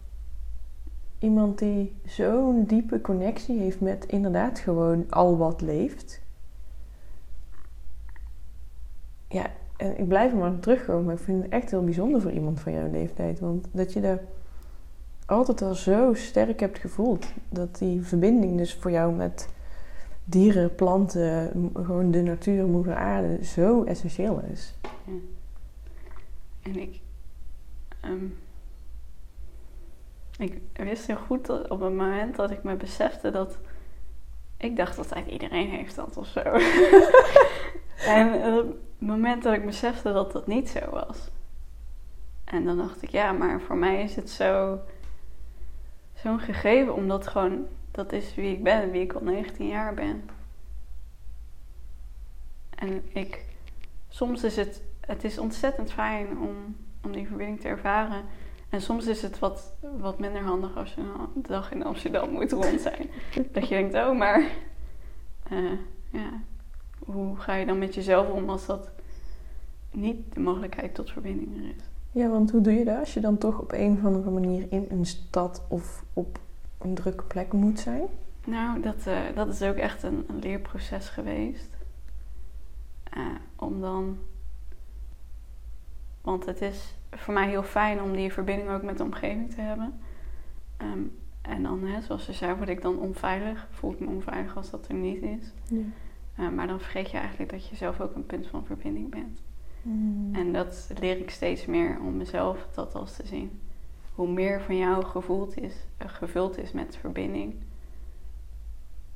iemand 1.20 1.60
die 1.60 1.96
zo'n 2.06 2.64
diepe 2.66 3.02
connectie 3.02 3.60
heeft 3.60 3.82
met 3.82 4.06
inderdaad 4.06 4.60
gewoon 4.60 5.06
al 5.10 5.38
wat 5.38 5.62
leeft. 5.62 6.22
Ja, 9.28 9.46
en 9.78 10.00
ik 10.00 10.08
blijf 10.08 10.32
er 10.32 10.38
maar 10.38 10.52
op 10.52 10.62
terugkomen. 10.62 11.06
Maar 11.06 11.14
ik 11.14 11.20
vind 11.20 11.44
het 11.44 11.52
echt 11.52 11.72
heel 11.72 11.84
bijzonder 11.84 12.22
voor 12.22 12.32
iemand 12.32 12.60
van 12.60 12.74
jouw 12.74 12.92
leeftijd. 12.92 13.40
Want 13.40 13.68
dat 13.72 13.94
je 13.94 14.02
daar 14.02 14.20
altijd 15.26 15.62
al 15.62 15.76
zo 15.76 16.14
sterk 16.14 16.60
hebt 16.60 16.80
gevoeld. 16.80 17.26
Dat 17.50 17.78
die 17.78 18.02
verbinding 18.02 18.58
dus 18.58 18.74
voor 18.74 18.92
jou 18.92 19.14
met 19.14 19.50
dieren, 20.24 20.76
planten, 20.76 21.52
gewoon 21.74 22.12
de 22.12 22.22
natuur, 22.22 22.66
moeder 22.66 22.96
aarde, 22.96 23.46
zo 23.46 23.84
essentieel 23.84 24.42
is. 24.52 24.74
En 26.62 26.76
ik... 26.76 27.00
ehm, 28.02 28.26
ik 30.38 30.62
wist 30.74 31.08
heel 31.08 31.16
goed 31.16 31.46
dat 31.46 31.70
op 31.70 31.80
het 31.80 31.94
moment 31.94 32.36
dat 32.36 32.52
ik 32.52 32.64
me 32.64 32.76
besefte 32.76 33.32
dat... 33.32 33.58
Ik 34.58 34.76
dacht 34.76 34.98
altijd 34.98 35.28
iedereen 35.28 35.70
heeft 35.70 35.96
dat 35.96 36.18
of 36.18 36.28
zo. 36.28 36.40
en 38.16 38.58
op 38.58 38.78
het 39.08 39.16
moment 39.16 39.44
dat 39.44 39.54
ik 39.54 39.66
besefte 39.66 40.14
dat 40.14 40.32
dat 40.32 40.48
niet 40.48 40.70
zo 40.70 40.90
was. 40.90 41.18
En 42.44 42.66
dan 42.66 42.78
dacht 42.78 43.02
ik, 43.02 43.10
ja, 43.10 43.32
maar 43.32 43.62
voor 43.62 43.78
mij 43.78 44.04
is 44.04 44.16
het 44.16 44.30
zo... 44.30 44.80
Zo'n 46.14 46.40
gegeven, 46.40 46.96
omdat 46.96 47.28
gewoon... 47.28 47.66
Dat 47.92 48.12
is 48.12 48.36
wie 48.36 48.52
ik 48.52 48.64
ben, 48.64 48.92
wie 48.92 49.02
ik 49.02 49.14
al 49.14 49.22
19 49.24 49.68
jaar 49.68 49.94
ben. 49.94 50.30
En 52.70 53.04
ik... 53.14 53.46
Soms 54.10 54.44
is 54.44 54.56
het... 54.56 54.82
Het 55.00 55.24
is 55.24 55.38
ontzettend 55.38 55.92
fijn 55.92 56.40
om, 56.40 56.76
om 57.04 57.12
die 57.12 57.28
verbinding 57.28 57.60
te 57.60 57.68
ervaren. 57.68 58.24
En 58.70 58.82
soms 58.82 59.08
is 59.08 59.22
het 59.22 59.40
wat, 59.40 59.74
wat 59.98 60.20
minder 60.20 60.42
handig 60.42 60.78
als 60.78 60.94
je 60.94 61.02
een 61.02 61.42
dag 61.42 61.72
in 61.72 61.84
Amsterdam 61.84 62.30
moet 62.30 62.52
rond 62.52 62.82
zijn. 62.82 63.10
Dat 63.54 63.68
je 63.68 63.76
denkt, 63.76 63.96
oh, 63.96 64.18
maar... 64.18 64.50
eh, 65.50 65.72
ja, 66.10 66.30
hoe 67.00 67.38
ga 67.38 67.56
je 67.56 67.66
dan 67.66 67.78
met 67.78 67.96
jezelf 67.96 68.30
om 68.30 68.50
als 68.50 68.66
dat 68.66 68.95
niet 69.96 70.34
de 70.34 70.40
mogelijkheid 70.40 70.96
tot 70.96 71.12
verbinding 71.12 71.58
er 71.58 71.70
is? 71.76 71.84
Ja, 72.12 72.30
want 72.30 72.52
hoe 72.52 72.62
doe 72.62 72.74
je 72.74 72.86
dat 72.86 73.00
als 73.00 73.14
je 73.14 73.20
dan 73.20 73.38
toch 73.38 73.60
op 73.60 73.72
een 73.72 73.92
of 73.98 74.06
andere 74.06 74.30
manier 74.30 74.66
in 74.70 74.86
een 74.90 75.06
stad 75.06 75.66
of 75.70 76.04
op 76.14 76.40
een 76.78 76.94
drukke 76.94 77.24
plek 77.24 77.54
moet 77.54 77.80
zijn? 77.80 78.04
Nou, 78.46 78.82
dat, 78.82 79.08
eh, 79.08 79.20
dat 79.36 79.48
is 79.48 79.62
ook 79.62 79.76
echt 79.76 80.04
een, 80.04 80.26
een 80.28 80.40
leerproces 80.40 81.10
geweest. 81.10 81.78
Eh, 83.04 83.26
om 83.56 83.82
dan. 83.82 84.18
Want 86.22 86.46
het 86.46 86.62
is 86.62 86.96
voor 87.12 87.34
mij 87.34 87.50
heel 87.50 87.64
fijn 87.64 88.02
om 88.02 88.16
die 88.16 88.34
verbinding 88.34 88.70
ook 88.70 88.84
met 88.84 88.98
de 88.98 89.04
omgeving 89.04 89.54
te 89.54 89.62
hebben. 89.62 90.00
Ehm, 90.78 91.00
en 91.42 91.64
dan, 91.64 91.84
hè, 91.84 92.02
zoals 92.02 92.26
je 92.26 92.34
zei, 92.34 92.56
word 92.56 92.70
ik 92.70 92.82
dan 92.82 93.00
onveilig. 93.00 93.68
Voel 93.72 93.92
ik 93.92 94.00
me 94.00 94.08
onveilig 94.08 94.58
als 94.58 94.70
dat 94.70 94.88
er 94.88 94.94
niet 94.94 95.22
is. 95.22 95.54
Ja. 95.70 95.82
Eh, 96.36 96.50
maar 96.50 96.68
dan 96.68 96.80
vergeet 96.80 97.12
je 97.12 97.18
eigenlijk 97.18 97.52
dat 97.52 97.68
je 97.68 97.76
zelf 97.76 98.02
ook 98.02 98.16
een 98.16 98.26
punt 98.26 98.48
van 98.48 98.66
verbinding 98.66 99.10
bent. 99.10 99.42
Hmm. 99.86 100.36
En 100.36 100.54
dat 100.54 100.90
leer 101.00 101.18
ik 101.18 101.30
steeds 101.30 101.66
meer 101.66 102.00
om 102.00 102.18
mezelf 102.18 102.68
dat 102.74 102.96
als 102.96 103.16
te 103.16 103.26
zien. 103.28 103.60
Hoe 104.16 104.28
meer 104.28 104.62
van 104.62 104.78
jou 104.78 105.04
gevoeld 105.06 105.58
is, 105.58 105.74
eh, 105.98 106.10
gevuld 106.10 106.58
is 106.58 106.72
met 106.72 106.98
verbinding, 106.98 107.56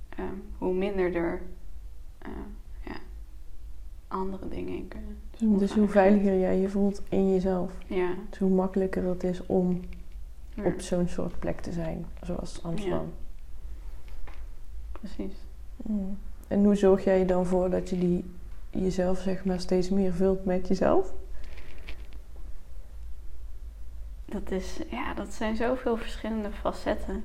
ehm, 0.10 0.34
hoe 0.58 0.74
minder 0.74 1.16
er 1.16 1.42
eh, 2.20 2.32
ja, 2.86 2.96
andere 4.08 4.48
dingen 4.48 4.76
in 4.76 4.88
kunnen. 4.88 5.18
Dus 5.30 5.40
hoe 5.40 5.50
onveiligheid. 5.50 5.92
veiliger 5.92 6.40
jij 6.40 6.58
je 6.60 6.70
voelt 6.70 7.02
in 7.10 7.32
jezelf, 7.32 7.72
Ja, 7.88 8.14
dus 8.30 8.40
hoe 8.40 8.50
makkelijker 8.50 9.04
het 9.04 9.24
is 9.24 9.46
om 9.46 9.82
ja, 10.54 10.64
op 10.64 10.82
zo'n 10.82 11.08
soort 11.08 11.40
plek 11.40 11.60
te 11.62 11.72
zijn, 11.72 12.06
zoals 12.22 12.64
Amsterdam. 12.64 13.12
precies. 14.92 15.34
Hmm. 15.86 16.18
En 16.48 16.64
hoe 16.64 16.76
zorg 16.76 17.04
jij 17.04 17.20
er 17.20 17.28
dan 17.28 17.46
voor 17.46 17.70
dat 17.70 17.90
je 17.90 17.98
die 17.98 18.26
jezelf 18.70 19.20
zeg 19.20 19.46
maar 19.46 19.60
steeds 19.60 19.90
meer 19.90 20.14
vult 20.14 20.46
met 20.46 20.68
jezelf? 20.68 21.14
Dat, 24.26 24.52
is, 24.52 24.80
ja, 24.90 25.14
dat 25.14 25.34
zijn 25.34 25.56
zoveel 25.56 25.98
verschillende 25.98 26.52
facetten. 26.52 27.24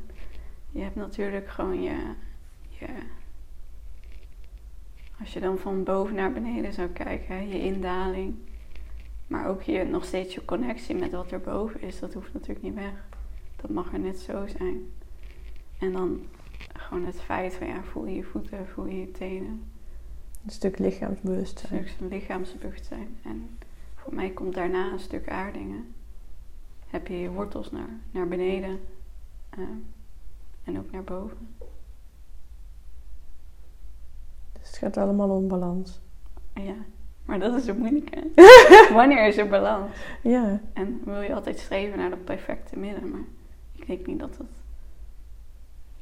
Je 0.70 0.80
hebt 0.80 0.96
natuurlijk 0.96 1.48
gewoon 1.48 1.82
je, 1.82 2.14
je. 2.68 2.86
Als 5.20 5.32
je 5.32 5.40
dan 5.40 5.58
van 5.58 5.84
boven 5.84 6.14
naar 6.14 6.32
beneden 6.32 6.72
zou 6.72 6.88
kijken, 6.88 7.48
je 7.48 7.60
indaling. 7.60 8.34
Maar 9.26 9.48
ook 9.48 9.62
je, 9.62 9.84
nog 9.84 10.04
steeds 10.04 10.34
je 10.34 10.44
connectie 10.44 10.94
met 10.94 11.12
wat 11.12 11.30
er 11.30 11.40
boven 11.40 11.82
is, 11.82 11.98
dat 11.98 12.14
hoeft 12.14 12.32
natuurlijk 12.32 12.62
niet 12.62 12.74
weg. 12.74 13.06
Dat 13.56 13.70
mag 13.70 13.92
er 13.92 13.98
net 13.98 14.18
zo 14.18 14.46
zijn. 14.46 14.92
En 15.78 15.92
dan 15.92 16.26
gewoon 16.72 17.06
het 17.06 17.20
feit 17.20 17.54
van 17.54 17.66
ja, 17.66 17.82
voel 17.82 18.06
je 18.06 18.14
je 18.16 18.24
voeten, 18.24 18.68
voel 18.68 18.86
je 18.86 19.00
je 19.00 19.10
tenen. 19.10 19.73
Een 20.44 20.50
stuk 20.50 20.78
Een 20.78 20.84
lichaamsbewustzijn. 20.84 21.88
stuk 21.88 22.10
lichaamsbewustzijn. 22.10 23.16
En 23.22 23.58
voor 23.94 24.14
mij 24.14 24.30
komt 24.30 24.54
daarna 24.54 24.92
een 24.92 24.98
stuk 24.98 25.28
aardingen. 25.28 25.94
Heb 26.86 27.06
je 27.06 27.20
je 27.20 27.30
wortels 27.30 27.70
naar, 27.70 27.88
naar 28.10 28.28
beneden 28.28 28.80
eh, 29.50 29.62
en 30.64 30.78
ook 30.78 30.90
naar 30.90 31.04
boven. 31.04 31.48
Dus 34.52 34.66
het 34.68 34.76
gaat 34.78 34.96
allemaal 34.96 35.30
om 35.30 35.48
balans. 35.48 36.00
Ja, 36.54 36.74
maar 37.24 37.38
dat 37.38 37.54
is 37.54 37.66
het 37.66 37.78
moeilijke. 37.78 38.30
Wanneer 38.94 39.26
is 39.26 39.36
er 39.36 39.48
balans? 39.48 39.90
Ja, 40.22 40.60
En 40.72 41.00
wil 41.04 41.20
je 41.20 41.34
altijd 41.34 41.58
streven 41.58 41.98
naar 41.98 42.10
dat 42.10 42.24
perfecte 42.24 42.78
midden, 42.78 43.10
maar 43.10 43.24
ik 43.72 43.86
denk 43.86 44.06
niet 44.06 44.18
dat 44.18 44.36
dat 44.36 44.46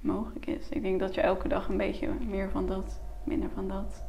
mogelijk 0.00 0.46
is. 0.46 0.68
Ik 0.68 0.83
denk 0.83 1.00
dat 1.00 1.14
je 1.14 1.20
elke 1.20 1.48
dag 1.48 1.68
een 1.68 1.76
beetje 1.76 2.09
meer 2.28 2.50
van 2.50 2.66
dat, 2.66 3.00
minder 3.24 3.50
van 3.55 3.68
dat. 3.68 4.02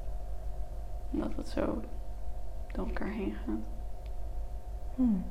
En 1.13 1.19
dat 1.19 1.35
het 1.35 1.47
zo 1.47 1.81
door 2.71 2.87
elkaar 2.87 3.11
heen 3.11 3.33
gaat. 3.45 3.59
Hmm. 4.95 5.23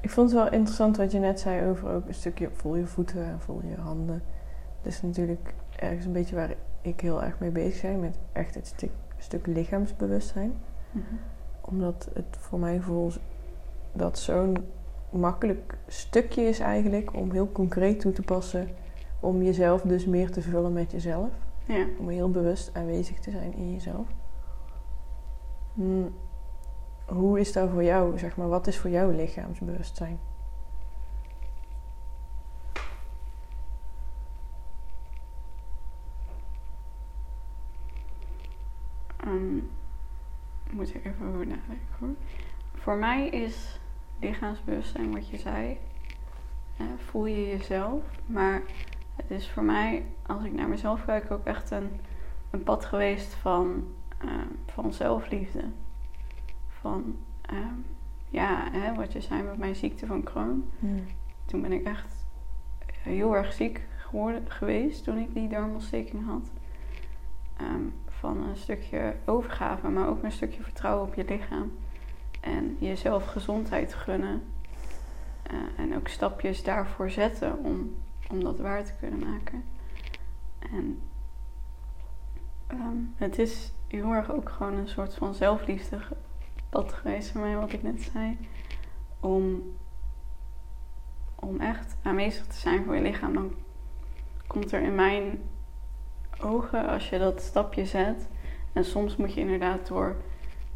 Ik 0.00 0.10
vond 0.10 0.30
het 0.30 0.38
wel 0.38 0.52
interessant 0.52 0.96
wat 0.96 1.12
je 1.12 1.18
net 1.18 1.40
zei 1.40 1.70
over 1.70 1.90
ook 1.90 2.06
een 2.06 2.14
stukje 2.14 2.50
voel 2.52 2.76
je 2.76 2.86
voeten 2.86 3.24
en 3.24 3.40
voel 3.40 3.60
je 3.64 3.76
handen. 3.76 4.22
Dat 4.82 4.92
is 4.92 5.02
natuurlijk 5.02 5.54
ergens 5.76 6.04
een 6.04 6.12
beetje 6.12 6.34
waar 6.34 6.54
ik 6.80 7.00
heel 7.00 7.22
erg 7.22 7.38
mee 7.38 7.50
bezig 7.50 7.82
ben, 7.82 8.00
met 8.00 8.18
echt 8.32 8.54
het 8.54 8.66
stuk, 8.66 8.90
stuk 9.18 9.46
lichaamsbewustzijn. 9.46 10.52
Omdat 11.60 12.10
het 12.12 12.36
voor 12.38 12.58
mijn 12.58 12.78
gevoel 12.78 13.10
dat 13.92 14.18
zo'n 14.18 14.56
makkelijk 15.10 15.78
stukje 15.86 16.42
is 16.42 16.58
eigenlijk 16.58 17.14
om 17.14 17.30
heel 17.30 17.52
concreet 17.52 18.00
toe 18.00 18.12
te 18.12 18.22
passen. 18.22 18.68
Om 19.20 19.42
jezelf 19.42 19.82
dus 19.82 20.06
meer 20.06 20.30
te 20.30 20.42
vullen 20.42 20.72
met 20.72 20.90
jezelf. 20.90 21.30
Ja. 21.66 21.86
Om 21.98 22.08
heel 22.08 22.30
bewust 22.30 22.70
aanwezig 22.74 23.18
te 23.18 23.30
zijn 23.30 23.54
in 23.54 23.72
jezelf. 23.72 24.06
Hoe 27.04 27.40
is 27.40 27.52
dat 27.52 27.70
voor 27.70 27.84
jou, 27.84 28.18
zeg 28.18 28.36
maar, 28.36 28.48
wat 28.48 28.66
is 28.66 28.78
voor 28.78 28.90
jou 28.90 29.14
lichaamsbewustzijn? 29.14 30.18
moet 40.80 40.94
even 40.94 41.26
over 41.26 41.46
nadenken 41.46 41.94
hoor. 41.98 42.08
Voor 42.74 42.96
mij 42.96 43.28
is 43.28 43.80
lichaamsbewustzijn 44.20 45.12
wat 45.12 45.28
je 45.28 45.38
zei. 45.38 45.78
eh, 46.76 46.86
voel 46.96 47.26
je 47.26 47.46
jezelf. 47.46 48.02
Maar 48.26 48.62
het 49.16 49.30
is 49.30 49.50
voor 49.50 49.62
mij, 49.62 50.04
als 50.26 50.44
ik 50.44 50.52
naar 50.52 50.68
mezelf 50.68 51.04
kijk, 51.04 51.30
ook 51.30 51.44
echt 51.44 51.70
een, 51.70 52.00
een 52.50 52.62
pad 52.62 52.84
geweest 52.84 53.34
van, 53.34 53.84
van 54.66 54.92
zelfliefde. 54.92 55.64
Van, 56.68 57.16
ehm, 57.40 57.74
ja, 58.28 58.68
hè, 58.70 58.94
wat 58.94 59.12
je 59.12 59.20
zei 59.20 59.42
met 59.42 59.58
mijn 59.58 59.76
ziekte 59.76 60.06
van 60.06 60.22
Crohn. 60.22 60.70
Hmm. 60.78 61.04
Toen 61.44 61.62
ben 61.62 61.72
ik 61.72 61.84
echt 61.84 62.26
heel 63.02 63.36
erg 63.36 63.52
ziek 63.52 63.80
geworden, 63.96 64.50
geweest 64.50 65.04
toen 65.04 65.18
ik 65.18 65.34
die 65.34 65.48
darmontsteking 65.48 66.26
had. 66.26 66.50
Ehm, 67.56 67.82
van 68.06 68.42
een 68.42 68.56
stukje 68.56 69.14
overgave, 69.24 69.88
maar 69.88 70.08
ook 70.08 70.22
een 70.22 70.32
stukje 70.32 70.62
vertrouwen 70.62 71.08
op 71.08 71.14
je 71.14 71.24
lichaam. 71.24 71.72
En 72.40 72.76
jezelf 72.78 73.26
gezondheid 73.26 73.94
gunnen. 73.94 74.42
Eh, 75.42 75.56
en 75.76 75.96
ook 75.96 76.08
stapjes 76.08 76.62
daarvoor 76.62 77.10
zetten 77.10 77.58
om, 77.58 77.94
om 78.30 78.42
dat 78.44 78.58
waar 78.58 78.84
te 78.84 78.92
kunnen 79.00 79.18
maken. 79.18 79.64
En 80.58 81.00
ehm, 82.66 82.96
het 83.16 83.38
is 83.38 83.72
heel 83.90 84.12
erg 84.12 84.32
ook 84.32 84.48
gewoon 84.48 84.74
een 84.74 84.88
soort 84.88 85.14
van 85.14 85.34
zelfliefde 85.34 85.98
pad 86.68 86.92
geweest 86.92 87.30
voor 87.30 87.40
mij, 87.40 87.56
wat 87.56 87.72
ik 87.72 87.82
net 87.82 88.10
zei. 88.12 88.38
Om, 89.20 89.62
om 91.34 91.60
echt 91.60 91.96
aanwezig 92.02 92.46
te 92.46 92.56
zijn 92.56 92.84
voor 92.84 92.94
je 92.94 93.02
lichaam. 93.02 93.34
Dan 93.34 93.52
komt 94.46 94.72
er 94.72 94.82
in 94.82 94.94
mijn 94.94 95.42
ogen, 96.40 96.88
als 96.88 97.08
je 97.08 97.18
dat 97.18 97.42
stapje 97.42 97.86
zet. 97.86 98.28
En 98.72 98.84
soms 98.84 99.16
moet 99.16 99.34
je 99.34 99.40
inderdaad 99.40 99.86
door, 99.86 100.16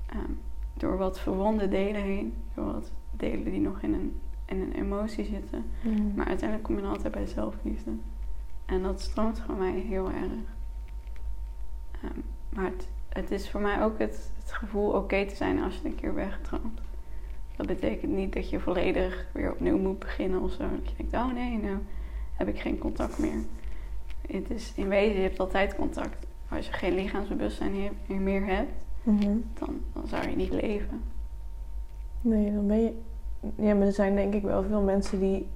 ehm, 0.06 0.32
door 0.74 0.96
wat 0.96 1.20
verwonde 1.20 1.68
delen 1.68 2.02
heen. 2.02 2.34
Door 2.54 2.64
wat 2.64 2.92
delen 3.10 3.44
die 3.44 3.60
nog 3.60 3.80
in 3.80 3.94
een, 3.94 4.20
in 4.44 4.60
een 4.60 4.72
emotie 4.72 5.24
zitten. 5.24 5.64
Hmm. 5.82 6.12
Maar 6.14 6.26
uiteindelijk 6.26 6.68
kom 6.68 6.76
je 6.76 6.82
dan 6.82 6.92
altijd 6.92 7.12
bij 7.12 7.26
zelfliefde. 7.26 7.90
En 8.66 8.82
dat 8.82 9.00
stroomt 9.00 9.40
voor 9.40 9.54
mij 9.54 9.72
heel 9.72 10.10
erg. 10.10 10.32
Ehm, 12.02 12.20
maar 12.48 12.64
het, 12.64 12.88
het 13.14 13.30
is 13.30 13.50
voor 13.50 13.60
mij 13.60 13.82
ook 13.82 13.98
het, 13.98 14.30
het 14.42 14.52
gevoel 14.52 14.90
oké 14.90 15.26
te 15.26 15.34
zijn 15.34 15.62
als 15.62 15.78
je 15.82 15.88
een 15.88 15.94
keer 15.94 16.14
wegdroomt. 16.14 16.80
Dat 17.56 17.66
betekent 17.66 18.12
niet 18.12 18.32
dat 18.32 18.50
je 18.50 18.60
volledig 18.60 19.26
weer 19.32 19.52
opnieuw 19.52 19.78
moet 19.78 19.98
beginnen 19.98 20.40
of 20.40 20.50
zo. 20.52 20.58
Dat 20.58 20.88
je 20.90 20.94
denkt, 20.96 21.14
oh 21.14 21.32
nee, 21.34 21.58
nou 21.58 21.76
heb 22.34 22.48
ik 22.48 22.60
geen 22.60 22.78
contact 22.78 23.18
meer. 23.18 23.38
Het 24.26 24.50
is 24.50 24.72
in 24.76 24.88
wezen, 24.88 25.16
je 25.16 25.22
hebt 25.22 25.40
altijd 25.40 25.74
contact. 25.74 26.26
Als 26.48 26.66
je 26.66 26.72
geen 26.72 26.94
lichaamsbewustzijn 26.94 27.72
meer 28.06 28.46
hebt, 28.46 28.72
Mhm. 29.02 29.36
dan, 29.58 29.80
dan 29.92 30.06
zou 30.08 30.28
je 30.30 30.36
niet 30.36 30.52
leven. 30.52 31.02
Nee, 32.20 32.52
dan 32.54 32.66
ben 32.66 32.82
je. 32.82 32.92
Ja, 33.56 33.74
maar 33.74 33.86
er 33.86 33.92
zijn 33.92 34.14
denk 34.14 34.34
ik 34.34 34.42
wel 34.42 34.62
veel 34.62 34.82
mensen 34.82 35.20
die. 35.20 35.46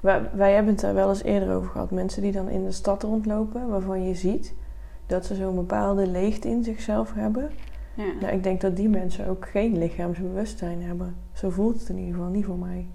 Wij, 0.00 0.30
wij 0.34 0.52
hebben 0.52 0.72
het 0.72 0.80
daar 0.82 0.94
wel 0.94 1.08
eens 1.08 1.22
eerder 1.22 1.54
over 1.56 1.70
gehad. 1.70 1.90
Mensen 1.90 2.22
die 2.22 2.32
dan 2.32 2.48
in 2.48 2.64
de 2.64 2.72
stad 2.72 3.02
rondlopen, 3.02 3.68
waarvan 3.68 4.02
je 4.08 4.14
ziet 4.14 4.54
dat 5.06 5.26
ze 5.26 5.34
zo'n 5.34 5.54
bepaalde 5.54 6.06
leegte 6.06 6.48
in 6.48 6.64
zichzelf 6.64 7.14
hebben. 7.14 7.50
Ja. 7.94 8.12
Nou, 8.20 8.32
ik 8.34 8.42
denk 8.42 8.60
dat 8.60 8.76
die 8.76 8.88
mensen 8.88 9.28
ook 9.28 9.48
geen 9.48 9.78
lichaamsbewustzijn 9.78 10.82
hebben. 10.82 11.16
Zo 11.32 11.50
voelt 11.50 11.80
het 11.80 11.88
in 11.88 11.98
ieder 11.98 12.14
geval 12.14 12.30
niet 12.30 12.44
voor 12.44 12.58
mij. 12.58 12.86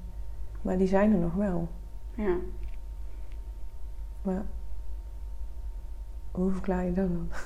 Maar 0.62 0.78
die 0.78 0.88
zijn 0.88 1.14
er 1.14 1.20
nog 1.20 1.34
wel. 1.34 1.68
ja. 2.16 2.36
Maar 4.22 4.44
hoe 6.32 6.52
verklaar 6.52 6.86
je 6.86 6.94
dat 6.94 7.08
dan? 7.08 7.28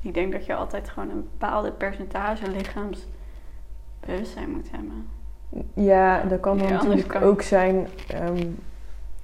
Ik 0.00 0.14
denk 0.14 0.32
dat 0.32 0.46
je 0.46 0.54
altijd 0.54 0.88
gewoon 0.88 1.10
een 1.10 1.22
bepaalde 1.22 1.72
percentage 1.72 2.50
lichaamsbewustzijn 2.50 4.50
moet 4.50 4.70
hebben. 4.70 5.06
Ja, 5.74 6.22
dat 6.22 6.40
kan 6.40 6.58
dan 6.58 6.66
Ja, 6.68 6.72
anders 6.78 6.94
natuurlijk 6.94 7.20
kan- 7.20 7.30
ook 7.30 7.42
zijn. 7.42 7.86
ehm, 8.08 8.46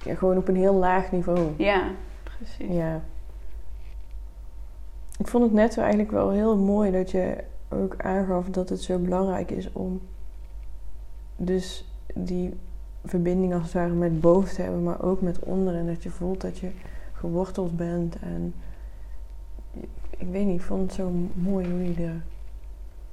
ja, 0.03 0.15
gewoon 0.15 0.37
op 0.37 0.47
een 0.47 0.55
heel 0.55 0.73
laag 0.73 1.11
niveau. 1.11 1.39
Ja, 1.57 1.83
precies. 2.23 2.75
Ja. 2.75 3.01
Ik 5.19 5.27
vond 5.27 5.43
het 5.43 5.53
net 5.53 5.77
eigenlijk 5.77 6.11
wel 6.11 6.29
heel 6.29 6.57
mooi 6.57 6.91
dat 6.91 7.11
je 7.11 7.43
ook 7.69 7.95
aangaf 7.97 8.49
dat 8.49 8.69
het 8.69 8.81
zo 8.81 8.97
belangrijk 8.97 9.51
is 9.51 9.71
om 9.71 10.01
dus 11.35 11.85
die 12.13 12.53
verbinding 13.05 13.53
als 13.53 13.63
het 13.63 13.73
ware 13.73 13.93
met 13.93 14.21
boven 14.21 14.55
te 14.55 14.61
hebben, 14.61 14.83
maar 14.83 15.01
ook 15.01 15.21
met 15.21 15.39
onder. 15.39 15.75
En 15.75 15.85
dat 15.85 16.03
je 16.03 16.09
voelt 16.09 16.41
dat 16.41 16.57
je 16.57 16.71
geworteld 17.13 17.77
bent. 17.77 18.19
En 18.19 18.53
ik 20.09 20.27
weet 20.31 20.45
niet, 20.45 20.59
ik 20.59 20.65
vond 20.65 20.81
het 20.81 20.93
zo 20.93 21.11
mooi 21.33 21.69
hoe 21.69 21.83
je 21.83 22.05
er 22.05 22.21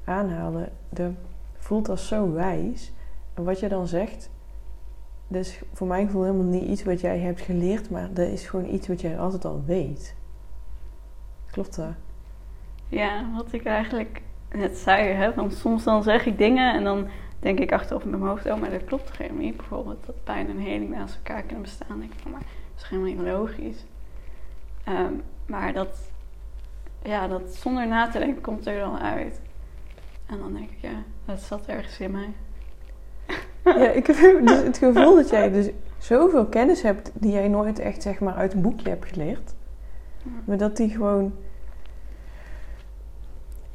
aanhaalde. 0.04 0.68
De 0.88 1.10
voelt 1.58 1.88
als 1.88 2.08
zo 2.08 2.32
wijs. 2.32 2.92
En 3.34 3.44
wat 3.44 3.60
je 3.60 3.68
dan 3.68 3.88
zegt, 3.88 4.30
dat 5.28 5.40
is 5.40 5.62
voor 5.72 5.86
mijn 5.86 6.06
gevoel 6.06 6.22
helemaal 6.22 6.44
niet 6.44 6.68
iets 6.68 6.84
wat 6.84 7.00
jij 7.00 7.18
hebt 7.18 7.40
geleerd, 7.40 7.90
maar 7.90 8.12
dat 8.12 8.28
is 8.28 8.46
gewoon 8.46 8.74
iets 8.74 8.88
wat 8.88 9.00
jij 9.00 9.18
altijd 9.18 9.44
al 9.44 9.62
weet. 9.66 10.14
Klopt 11.56 11.76
dat? 11.76 11.94
Ja, 12.88 13.24
wat 13.34 13.52
ik 13.52 13.64
eigenlijk 13.64 14.22
net 14.52 14.76
zei, 14.76 15.12
hè, 15.12 15.34
want 15.34 15.54
soms 15.54 15.84
dan 15.84 16.02
zeg 16.02 16.26
ik 16.26 16.38
dingen 16.38 16.74
en 16.74 16.84
dan 16.84 17.08
denk 17.38 17.58
ik 17.58 17.72
achteraf 17.72 18.04
met 18.04 18.18
mijn 18.18 18.30
hoofd, 18.30 18.46
oh, 18.46 18.60
maar 18.60 18.70
dat 18.70 18.84
klopt 18.84 19.06
toch 19.06 19.18
helemaal 19.18 19.42
niet. 19.42 19.56
Bijvoorbeeld 19.56 20.06
dat 20.06 20.24
pijn 20.24 20.48
en 20.48 20.58
heling 20.58 20.90
naast 20.90 21.14
elkaar 21.14 21.42
kunnen 21.42 21.62
bestaan. 21.62 21.88
Dan 21.88 21.98
denk 21.98 22.12
ik 22.12 22.24
maar 22.24 22.40
dat 22.40 22.82
is 22.82 22.88
helemaal 22.88 23.10
niet 23.10 23.20
logisch. 23.20 23.84
Ehm, 24.84 25.12
maar 25.46 25.72
dat, 25.72 26.10
ja, 27.02 27.28
dat 27.28 27.54
zonder 27.54 27.86
na 27.86 28.08
te 28.08 28.18
denken 28.18 28.42
komt 28.42 28.66
er 28.66 28.78
dan 28.78 28.98
uit. 28.98 29.40
En 30.26 30.38
dan 30.38 30.52
denk 30.52 30.70
ik, 30.70 30.78
ja, 30.80 31.02
dat 31.24 31.40
zat 31.40 31.66
ergens 31.66 32.00
in 32.00 32.10
mij. 32.10 32.32
Ja, 33.64 33.90
ik 33.90 34.06
heb 34.06 34.46
dus 34.46 34.62
het 34.62 34.78
gevoel 34.78 35.14
dat 35.14 35.30
jij 35.30 35.50
dus 35.60 35.70
zoveel 35.98 36.46
kennis 36.46 36.82
hebt 36.82 37.10
die 37.14 37.32
jij 37.32 37.48
nooit 37.48 37.78
echt 37.78 38.02
zeg 38.02 38.20
maar 38.20 38.34
uit 38.34 38.54
een 38.54 38.62
boekje 38.62 38.88
hebt 38.88 39.06
geleerd. 39.06 39.54
Maar 40.44 40.56
dat 40.56 40.76
die 40.76 40.90
gewoon 40.90 41.32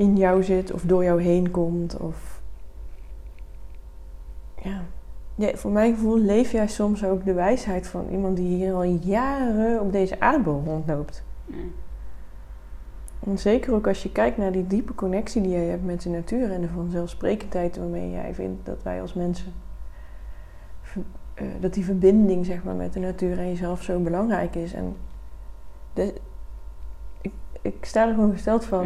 in 0.02 0.18
jou 0.18 0.44
zit 0.44 0.72
of 0.72 0.82
door 0.82 1.04
jou 1.04 1.22
heen 1.22 1.52
komt. 1.52 1.98
Of 1.98 2.42
ja. 4.64 4.82
ja, 5.36 5.56
voor 5.56 5.72
mijn 5.72 5.94
gevoel 5.94 6.18
leef 6.18 6.52
jij 6.52 6.68
soms 6.68 7.06
ook 7.06 7.26
de 7.26 7.34
wijsheid 7.34 7.88
van 7.88 8.08
iemand 8.12 8.38
die 8.38 8.56
hier 8.56 8.74
al 8.74 8.84
jaren 8.84 9.82
op 9.82 9.92
deze 9.92 10.20
aardbol 10.20 10.64
rondloopt. 10.66 11.24
En 13.20 13.40
zeker 13.40 13.74
ook 13.74 13.88
als 13.88 14.04
je 14.04 14.12
kijkt 14.12 14.38
naar 14.38 14.52
die 14.52 14.68
diepe 14.68 14.96
connectie 14.96 15.42
die 15.42 15.52
jij 15.52 15.66
hebt 15.66 15.86
met 15.86 16.02
de 16.02 16.10
natuur 16.10 16.52
en 16.52 16.62
de 16.62 16.68
vanzelfsprekendheid 16.68 17.78
waarmee 17.78 18.12
jij 18.12 18.34
vindt 18.34 18.66
dat 18.66 18.84
wij 18.84 19.02
als 19.02 19.14
mensen, 19.14 19.54
eh, 21.34 21.46
dat 21.60 21.74
die 21.74 21.86
verbinding 21.86 22.46
zeg 22.46 22.64
maar, 22.64 22.76
met 22.76 22.94
de 22.94 23.00
natuur 23.00 23.40
en 23.40 23.48
jezelf 23.48 23.84
zo 23.84 24.00
belangrijk 24.00 24.56
is. 24.56 24.74
En 24.74 24.96
de- 25.94 26.14
ik, 27.22 27.32
ik 27.62 27.86
sta 27.86 28.08
er 28.08 28.14
gewoon 28.14 28.32
gesteld 28.32 28.66
van. 28.66 28.86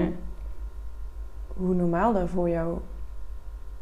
Hoe 1.56 1.74
normaal 1.76 2.14
dat 2.14 2.30
voor 2.30 2.50
jou 2.50 2.78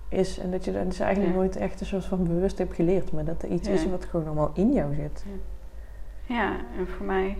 is. 0.09 0.37
En 0.37 0.51
dat 0.51 0.65
je 0.65 0.71
dat 0.71 0.85
dus 0.85 0.99
eigenlijk 0.99 1.33
Ja. 1.33 1.39
nooit 1.39 1.55
echt 1.55 1.79
een 1.79 1.85
soort 1.85 2.05
van 2.05 2.23
bewust 2.23 2.57
hebt 2.57 2.75
geleerd, 2.75 3.11
maar 3.11 3.25
dat 3.25 3.43
er 3.43 3.49
iets 3.49 3.67
Ja. 3.67 3.73
is 3.73 3.85
wat 3.89 4.05
gewoon 4.05 4.25
allemaal 4.25 4.51
in 4.53 4.73
jou 4.73 4.95
zit. 4.95 5.25
Ja, 6.25 6.55
en 6.77 6.87
voor 6.87 7.05
mij 7.05 7.37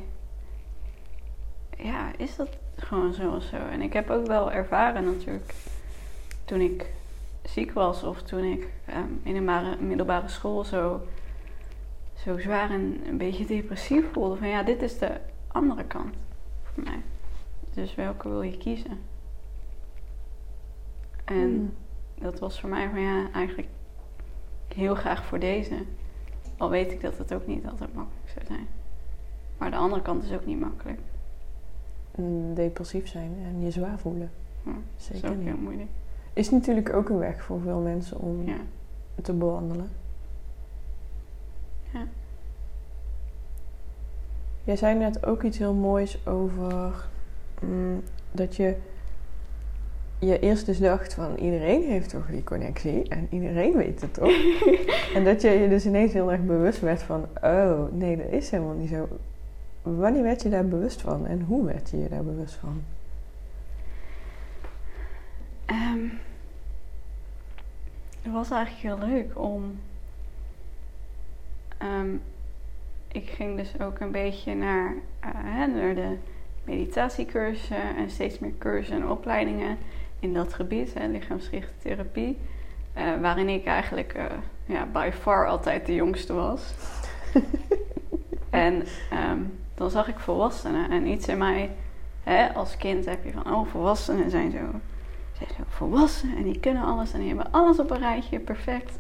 ja, 1.77 2.11
is 2.17 2.35
dat 2.35 2.49
gewoon 2.75 3.13
zo 3.13 3.31
of 3.35 3.43
zo. 3.43 3.55
En 3.55 3.81
ik 3.81 3.93
heb 3.93 4.09
ook 4.09 4.27
wel 4.27 4.51
ervaren 4.51 5.03
natuurlijk 5.05 5.53
toen 6.45 6.59
ik 6.59 6.91
ziek 7.43 7.71
was 7.71 8.03
of 8.03 8.21
toen 8.21 8.43
ik 8.43 8.67
ehm, 8.85 9.07
in 9.23 9.47
een 9.47 9.87
middelbare 9.87 10.27
school 10.27 10.63
zo, 10.63 11.01
zo 12.13 12.39
zwaar 12.39 12.69
en 12.71 13.01
een 13.07 13.17
beetje 13.17 13.45
depressief 13.45 14.05
voelde. 14.11 14.35
Van 14.35 14.47
ja, 14.47 14.63
dit 14.63 14.81
is 14.81 14.97
de 14.97 15.11
andere 15.47 15.83
kant 15.83 16.13
voor 16.63 16.83
mij. 16.83 17.01
Dus 17.73 17.95
welke 17.95 18.29
wil 18.29 18.41
je 18.41 18.57
kiezen? 18.57 18.99
En 21.25 21.35
Hmm. 21.35 21.73
dat 22.21 22.39
was 22.39 22.59
voor 22.59 22.69
mij 22.69 22.89
van 22.89 22.99
ja, 23.01 23.31
eigenlijk 23.33 23.67
heel 24.67 24.95
graag 24.95 25.25
voor 25.25 25.39
deze. 25.39 25.75
Al 26.57 26.69
weet 26.69 26.91
ik 26.91 27.01
dat 27.01 27.17
het 27.17 27.33
ook 27.33 27.47
niet 27.47 27.65
altijd 27.65 27.93
makkelijk 27.93 28.29
zou 28.33 28.45
zijn. 28.45 28.67
Maar 29.57 29.71
de 29.71 29.77
andere 29.77 30.01
kant 30.01 30.23
is 30.23 30.31
ook 30.31 30.45
niet 30.45 30.59
makkelijk. 30.59 30.99
Mm, 32.15 32.53
Depressief 32.53 33.07
zijn 33.07 33.31
en 33.45 33.61
je 33.61 33.71
zwaar 33.71 33.99
voelen. 33.99 34.31
Ja, 34.63 34.71
dat 34.71 34.81
is 34.97 35.05
Zeker 35.05 35.29
ook 35.29 35.35
niet. 35.35 35.45
heel 35.47 35.57
moeilijk. 35.57 35.89
Is 36.33 36.49
natuurlijk 36.49 36.93
ook 36.93 37.09
een 37.09 37.17
weg 37.17 37.43
voor 37.43 37.59
veel 37.61 37.79
mensen 37.79 38.19
om 38.19 38.45
Ja. 38.45 38.57
te 39.21 39.33
bewandelen. 39.33 39.89
Ja. 41.93 42.05
Jij 44.63 44.75
zei 44.75 44.97
net 44.97 45.25
ook 45.25 45.43
iets 45.43 45.57
heel 45.57 45.73
moois 45.73 46.27
over 46.27 47.07
mm, 47.61 48.03
dat 48.31 48.55
je 48.55 48.75
je 50.25 50.39
eerst 50.39 50.65
dus 50.65 50.79
dacht 50.79 51.13
van 51.13 51.35
iedereen 51.35 51.83
heeft 51.83 52.09
toch 52.09 52.27
die 52.27 52.43
connectie 52.43 53.07
en 53.07 53.27
iedereen 53.29 53.77
weet 53.77 54.01
het 54.01 54.13
toch? 54.13 54.31
en 55.15 55.23
dat 55.23 55.41
je 55.41 55.49
je 55.49 55.69
dus 55.69 55.85
ineens 55.85 56.13
heel 56.13 56.31
erg 56.31 56.41
bewust 56.41 56.79
werd 56.79 57.03
van 57.03 57.25
oh 57.43 57.91
nee 57.91 58.17
dat 58.17 58.29
is 58.29 58.49
helemaal 58.49 58.75
niet 58.75 58.89
zo. 58.89 59.07
Wanneer 59.81 60.23
werd 60.23 60.41
je 60.41 60.49
daar 60.49 60.67
bewust 60.67 61.01
van 61.01 61.27
en 61.27 61.41
hoe 61.41 61.65
werd 61.65 61.89
je 61.89 61.97
je 61.97 62.09
daar 62.09 62.23
bewust 62.23 62.55
van? 62.55 62.83
Ehm, 65.65 66.07
het 68.21 68.31
was 68.31 68.51
eigenlijk 68.51 68.99
heel 68.99 69.07
leuk 69.07 69.39
om. 69.39 69.79
Ehm, 71.77 72.15
ik 73.07 73.29
ging 73.29 73.57
dus 73.57 73.79
ook 73.79 73.99
een 73.99 74.11
beetje 74.11 74.55
naar, 74.55 74.93
uh, 75.25 75.75
naar 75.75 75.95
de 75.95 76.17
meditatiecursussen 76.63 77.95
en 77.95 78.09
steeds 78.09 78.39
meer 78.39 78.53
cursussen 78.57 79.01
en 79.01 79.09
opleidingen 79.09 79.77
in 80.23 80.33
dat 80.33 80.53
gebied, 80.53 80.93
hè, 80.93 81.07
lichaamsgerichte 81.07 81.73
therapie. 81.81 82.37
Uh, 82.97 83.03
waarin 83.21 83.49
ik 83.49 83.65
eigenlijk 83.65 84.13
uh, 84.17 84.23
ja, 84.65 84.85
by 84.93 85.09
far 85.21 85.47
altijd 85.47 85.85
de 85.85 85.95
jongste 85.95 86.33
was. 86.33 86.73
en 88.49 88.73
um, 89.31 89.59
dan 89.75 89.89
zag 89.89 90.07
ik 90.07 90.19
volwassenen 90.19 90.91
en 90.91 91.07
iets 91.07 91.27
in 91.27 91.37
mij, 91.37 91.71
hè, 92.23 92.53
als 92.53 92.77
kind 92.77 93.05
heb 93.05 93.23
je 93.25 93.31
van, 93.31 93.53
oh, 93.53 93.67
volwassenen 93.67 94.29
zijn 94.29 94.51
zo, 94.51 94.79
zijn 95.37 95.49
zo 95.57 95.63
volwassen 95.67 96.37
en 96.37 96.43
die 96.43 96.59
kunnen 96.59 96.83
alles 96.83 97.13
en 97.13 97.19
die 97.19 97.27
hebben 97.27 97.51
alles 97.51 97.79
op 97.79 97.91
een 97.91 97.99
rijtje, 97.99 98.39
perfect. 98.39 98.99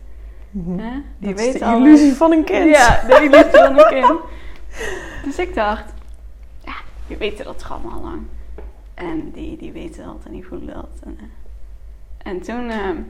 Mhm. 0.51 0.79
Hè? 0.79 0.91
Die 1.17 1.29
Dat 1.29 1.39
is 1.39 1.45
weten 1.45 1.59
de 1.59 1.65
alles. 1.65 1.87
illusie 1.87 2.13
van 2.13 2.31
een 2.31 2.43
kind. 2.43 2.75
Ja, 2.75 3.01
de 3.07 3.23
illusie 3.23 3.51
van 3.51 3.77
een 3.77 3.87
kind. 3.87 4.19
Dus 5.25 5.39
ik 5.39 5.53
dacht, 5.53 5.93
ja, 6.63 6.73
die 7.07 7.17
weten 7.17 7.45
dat 7.45 7.59
toch 7.59 7.71
allemaal 7.71 7.91
al 7.91 8.01
lang. 8.01 8.21
En 8.93 9.31
die, 9.31 9.57
die 9.57 9.71
weten 9.71 10.05
dat 10.05 10.25
en 10.25 10.31
die 10.31 10.45
voelen 10.45 10.73
dat. 10.73 10.99
En, 11.03 11.17
eh, 11.19 12.31
en 12.31 12.41
toen 12.41 12.69
ehm, 12.69 13.01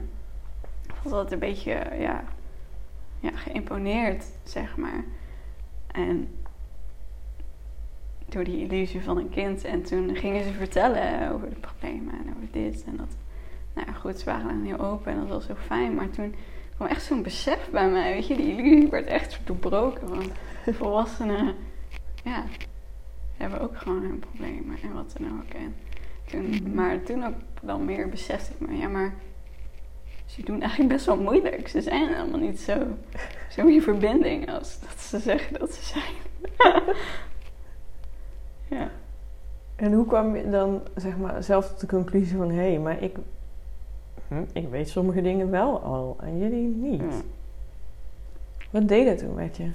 was 1.02 1.12
dat 1.12 1.32
een 1.32 1.38
beetje, 1.38 1.70
ja, 1.98 2.24
ja, 3.20 3.30
geïmponeerd, 3.34 4.24
zeg 4.44 4.76
maar. 4.76 5.04
En 5.86 6.28
door 8.26 8.44
die 8.44 8.60
illusie 8.60 9.02
van 9.02 9.18
een 9.18 9.30
kind. 9.30 9.64
En 9.64 9.82
toen 9.82 10.16
gingen 10.16 10.44
ze 10.44 10.52
vertellen 10.52 11.32
over 11.32 11.48
de 11.48 11.56
problemen 11.56 12.14
en 12.14 12.34
over 12.36 12.48
dit 12.50 12.84
en 12.84 12.96
dat. 12.96 13.16
Nou 13.74 13.86
ja, 13.86 13.92
goed, 13.92 14.18
ze 14.18 14.24
waren 14.24 14.46
dan 14.46 14.64
heel 14.64 14.78
open 14.78 15.12
en 15.12 15.18
dat 15.18 15.28
was 15.28 15.46
heel 15.46 15.56
fijn. 15.56 15.94
Maar 15.94 16.10
toen 16.10 16.34
kwam 16.76 16.88
echt 16.88 17.02
zo'n 17.02 17.22
besef 17.22 17.70
bij 17.70 17.90
mij, 17.90 18.12
weet 18.14 18.26
je. 18.26 18.36
Die 18.36 18.56
illusie 18.56 18.88
werd 18.88 19.06
echt 19.06 19.40
doorbroken. 19.44 20.08
Want 20.08 20.30
volwassenen, 20.78 21.54
ja, 22.24 22.44
hebben 23.36 23.60
ook 23.60 23.78
gewoon 23.78 24.02
hun 24.02 24.18
problemen 24.18 24.76
en 24.82 24.92
wat 24.92 25.14
dan 25.18 25.26
ook. 25.40 25.54
En 25.54 25.74
toen, 26.24 26.48
Mhm. 26.48 26.74
Maar 26.74 27.02
toen 27.02 27.24
ook 27.24 27.34
wel 27.62 27.78
meer 27.78 28.08
besefte 28.08 28.52
ik 28.58 28.68
me, 28.68 28.76
ja, 28.76 28.88
maar 28.88 29.14
ze 30.26 30.42
doen 30.42 30.60
eigenlijk 30.60 30.92
best 30.92 31.06
wel 31.06 31.16
moeilijk. 31.16 31.68
Ze 31.68 31.80
zijn 31.80 32.08
helemaal 32.14 32.40
niet 32.40 32.60
zo, 32.60 32.86
zo 33.50 33.66
in 33.66 33.82
verbinding 33.82 34.50
als 34.50 34.80
dat 34.80 35.00
ze 35.00 35.18
zeggen 35.18 35.58
dat 35.58 35.72
ze 35.74 35.84
zijn. 35.84 36.14
ja. 38.80 38.90
En 39.76 39.92
hoe 39.92 40.06
kwam 40.06 40.36
je 40.36 40.50
dan 40.50 40.82
zeg 40.96 41.16
maar, 41.16 41.42
zelf 41.42 41.68
tot 41.68 41.80
de 41.80 41.86
conclusie 41.86 42.36
van... 42.36 42.50
hé, 42.50 42.70
hey, 42.70 42.78
maar 42.78 43.02
ik, 43.02 43.16
hm, 44.28 44.44
ik 44.52 44.68
weet 44.68 44.88
sommige 44.88 45.22
dingen 45.22 45.50
wel 45.50 45.80
al 45.80 46.16
en 46.20 46.38
jullie 46.38 46.68
niet. 46.68 47.00
Ja. 47.00 47.20
Wat 48.70 48.88
deed 48.88 49.06
dat 49.06 49.18
toen 49.18 49.34
met 49.34 49.56
je? 49.56 49.70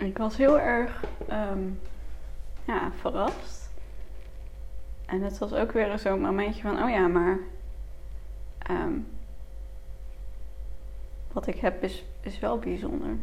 Ik 0.00 0.18
was 0.18 0.36
heel 0.36 0.60
erg 0.60 1.04
ehm, 1.28 1.68
ja, 2.64 2.92
verrast. 2.92 3.70
En 5.06 5.22
het 5.22 5.38
was 5.38 5.52
ook 5.52 5.72
weer 5.72 5.98
zo'n 5.98 6.20
momentje 6.20 6.62
van, 6.62 6.82
oh 6.82 6.90
ja, 6.90 7.06
maar 7.06 7.38
ehm, 8.58 8.92
wat 11.32 11.46
ik 11.46 11.56
heb 11.56 11.82
is, 11.82 12.04
is 12.20 12.38
wel 12.38 12.58
bijzonder. 12.58 13.16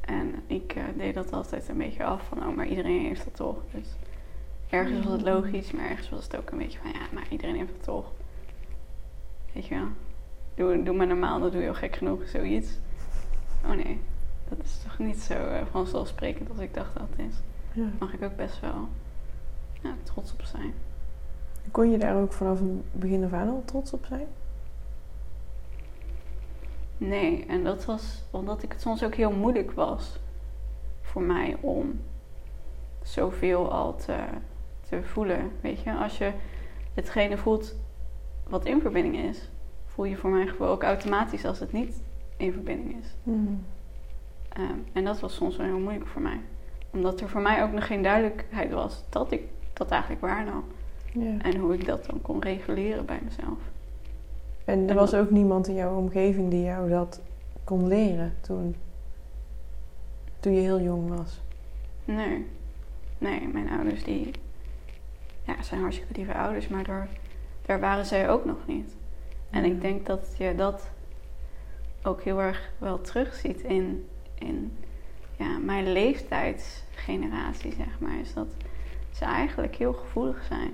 En 0.00 0.42
ik 0.46 0.74
eh, 0.74 0.84
deed 0.96 1.14
dat 1.14 1.32
altijd 1.32 1.68
een 1.68 1.78
beetje 1.78 2.04
af 2.04 2.22
van, 2.28 2.46
oh, 2.46 2.56
maar 2.56 2.66
iedereen 2.66 3.00
heeft 3.00 3.24
dat 3.24 3.36
toch. 3.36 3.56
Dus 3.70 3.88
ergens 4.68 5.04
was 5.04 5.12
het 5.12 5.22
logisch, 5.22 5.70
maar 5.70 5.88
ergens 5.90 6.08
was 6.10 6.24
het 6.24 6.36
ook 6.36 6.50
een 6.50 6.58
beetje 6.58 6.78
van, 6.78 6.90
ja, 6.90 7.06
maar 7.12 7.26
iedereen 7.28 7.56
heeft 7.56 7.72
het 7.72 7.82
toch. 7.82 8.12
Weet 9.52 9.66
je 9.66 9.74
wel? 9.74 9.88
Doe, 10.54 10.82
doe 10.82 10.94
maar 10.94 11.06
normaal, 11.06 11.40
dat 11.40 11.52
doe 11.52 11.62
je 11.62 11.68
al 11.68 11.74
gek 11.74 11.96
genoeg, 11.96 12.28
zoiets. 12.28 12.78
Oh 13.64 13.72
nee, 13.72 14.00
dat 14.48 14.58
is 14.64 14.78
toch 14.82 14.98
niet 14.98 15.20
zo 15.20 15.34
eh, 15.34 15.62
vanzelfsprekend 15.70 16.50
als 16.50 16.58
ik 16.58 16.74
dacht 16.74 16.94
dat 16.94 17.06
het 17.10 17.26
is. 17.28 17.34
Ja. 17.72 17.88
Mag 17.98 18.12
ik 18.12 18.22
ook 18.22 18.36
best 18.36 18.60
wel 18.60 18.88
ja, 19.82 19.94
trots 20.02 20.32
op 20.32 20.42
zijn. 20.42 20.74
Kon 21.70 21.90
je 21.90 21.98
daar 21.98 22.16
ook 22.16 22.32
vanaf 22.32 22.58
het 22.58 22.92
begin 23.00 23.24
af 23.24 23.32
aan 23.32 23.48
al 23.48 23.62
trots 23.64 23.92
op 23.92 24.04
zijn? 24.04 24.26
Nee, 26.98 27.46
en 27.46 27.64
dat 27.64 27.84
was 27.84 28.22
omdat 28.30 28.62
ik 28.62 28.72
het 28.72 28.80
soms 28.80 29.04
ook 29.04 29.14
heel 29.14 29.32
moeilijk 29.32 29.72
was 29.72 30.18
voor 31.00 31.22
mij 31.22 31.56
om 31.60 32.00
zoveel 33.02 33.72
al 33.72 33.96
te, 33.96 34.24
te 34.88 35.02
voelen. 35.02 35.50
Weet 35.60 35.80
je, 35.80 35.94
als 35.94 36.18
je 36.18 36.32
hetgene 36.94 37.36
voelt 37.36 37.76
wat 38.48 38.64
in 38.64 38.80
verbinding 38.80 39.16
is, 39.16 39.48
voel 39.86 40.04
je 40.04 40.16
voor 40.16 40.30
mijn 40.30 40.48
gevoel 40.48 40.66
ook 40.66 40.82
automatisch 40.82 41.44
als 41.44 41.60
het 41.60 41.72
niet 41.72 42.02
in 42.36 42.52
verbinding 42.52 43.02
is. 43.02 43.14
Ehm, 44.54 44.78
en 44.92 45.04
dat 45.04 45.20
was 45.20 45.34
soms 45.34 45.56
wel 45.56 45.66
heel 45.66 45.78
moeilijk 45.78 46.06
voor 46.06 46.22
mij. 46.22 46.40
Omdat 46.90 47.20
er 47.20 47.28
voor 47.28 47.40
mij 47.40 47.62
ook 47.62 47.72
nog 47.72 47.86
geen 47.86 48.02
duidelijkheid 48.02 48.72
was 48.72 49.04
dat 49.08 49.32
ik 49.32 49.42
dat 49.72 49.90
eigenlijk 49.90 50.20
waarnam. 50.22 50.64
Ja. 51.12 51.38
En 51.42 51.56
hoe 51.56 51.74
ik 51.74 51.86
dat 51.86 52.06
dan 52.06 52.22
kon 52.22 52.40
reguleren 52.40 53.06
bij 53.06 53.20
mezelf. 53.24 53.58
En 54.64 54.82
er 54.82 54.88
En 54.88 54.94
was 54.94 55.14
ook 55.14 55.30
niemand 55.30 55.68
in 55.68 55.74
jouw 55.74 55.96
omgeving 55.96 56.50
die 56.50 56.62
jou 56.62 56.88
dat 56.88 57.20
kon 57.64 57.88
leren 57.88 58.34
toen, 58.40 58.76
toen 60.40 60.54
je 60.54 60.60
heel 60.60 60.80
jong 60.80 61.16
was. 61.16 61.40
Nee. 62.04 62.46
Nee, 63.18 63.48
mijn 63.48 63.70
ouders 63.70 64.04
die... 64.04 64.30
Ja, 65.42 65.62
zijn 65.62 65.80
hartstikke 65.80 66.14
lieve 66.14 66.34
ouders, 66.34 66.68
maar 66.68 66.84
daar, 66.84 67.08
daar 67.66 67.80
waren 67.80 68.06
zij 68.06 68.30
ook 68.30 68.44
nog 68.44 68.66
niet. 68.66 68.96
En 69.50 69.64
ik 69.64 69.80
denk 69.80 70.06
dat 70.06 70.34
je 70.38 70.54
dat 70.54 70.90
ook 72.02 72.22
heel 72.22 72.40
erg 72.40 72.70
wel 72.78 73.00
terugziet 73.00 73.60
in, 73.60 74.08
in 74.44 74.76
ja, 75.36 75.58
mijn 75.58 75.92
leeftijdsgeneratie, 75.92 77.74
zeg 77.74 77.98
maar. 77.98 78.18
Is 78.18 78.34
dat 78.34 78.48
ze 79.12 79.24
eigenlijk 79.24 79.76
heel 79.76 79.92
gevoelig 79.92 80.44
zijn. 80.44 80.72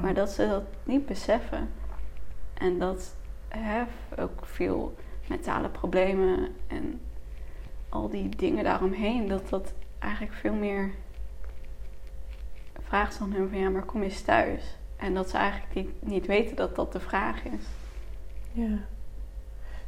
Maar 0.00 0.14
dat 0.14 0.30
ze 0.30 0.48
dat 0.48 0.64
niet 0.82 1.06
beseffen. 1.06 1.68
En 2.54 2.78
dat 2.78 3.14
hè, 3.48 3.82
ook 4.18 4.46
veel 4.46 4.94
mentale 5.28 5.68
problemen 5.68 6.48
en 6.66 7.00
al 7.88 8.08
die 8.08 8.28
dingen 8.28 8.64
daaromheen, 8.64 9.28
dat 9.28 9.48
dat 9.48 9.72
eigenlijk 9.98 10.34
veel 10.34 10.54
meer 10.54 10.90
vraagt 12.82 13.14
van 13.14 13.32
hun 13.32 13.48
van 13.48 13.58
ja, 13.58 13.68
maar 13.68 13.82
kom 13.82 14.02
eens 14.02 14.22
thuis. 14.22 14.76
En 14.96 15.14
dat 15.14 15.30
ze 15.30 15.36
eigenlijk 15.36 15.74
niet, 15.74 16.08
niet 16.08 16.26
weten 16.26 16.56
dat 16.56 16.76
dat 16.76 16.92
de 16.92 17.00
vraag 17.00 17.44
is. 17.44 17.64
Ja. 18.52 18.78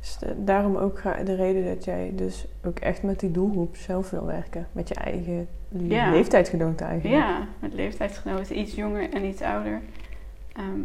Dus 0.03 0.19
de- 0.19 0.45
daarom 0.45 0.77
ook 0.77 1.03
de 1.03 1.35
reden 1.35 1.65
dat 1.65 1.85
jij 1.85 2.13
dus 2.15 2.47
ook 2.65 2.79
echt 2.79 3.03
met 3.03 3.21
die 3.21 3.31
doelgroep 3.31 3.77
zelf 3.77 4.11
wil 4.11 4.27
werken. 4.27 4.67
Met 4.73 4.89
je 4.89 4.95
eigen 4.95 5.49
Ja. 5.69 6.11
leeftijdsgenoten 6.11 6.87
eigenlijk. 6.87 7.23
Ja, 7.23 7.47
met 7.59 7.73
leeftijdsgenoten, 7.75 8.59
iets 8.59 8.75
jonger 8.75 9.13
en 9.13 9.25
iets 9.25 9.43
ouder. 9.43 9.81
Ehm, 10.53 10.81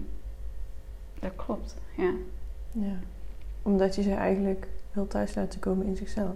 dat 1.20 1.32
klopt, 1.36 1.76
ja. 1.96 2.12
Ja. 2.72 2.96
Omdat 3.62 3.96
je 3.96 4.02
ze 4.02 4.14
eigenlijk 4.14 4.68
wil 4.92 5.08
thuis 5.08 5.36
laten 5.36 5.60
komen 5.60 5.86
in 5.86 5.96
zichzelf. 5.96 6.36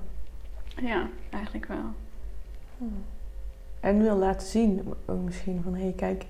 Ja, 0.82 1.08
eigenlijk 1.30 1.66
wel. 1.66 1.86
Hmm. 2.78 3.04
En 3.80 4.02
wil 4.02 4.16
laten 4.18 4.48
zien, 4.48 4.82
ook 5.06 5.22
misschien 5.24 5.62
van 5.64 5.74
hé, 5.76 5.82
hey, 5.84 5.94
kijk, 5.96 6.26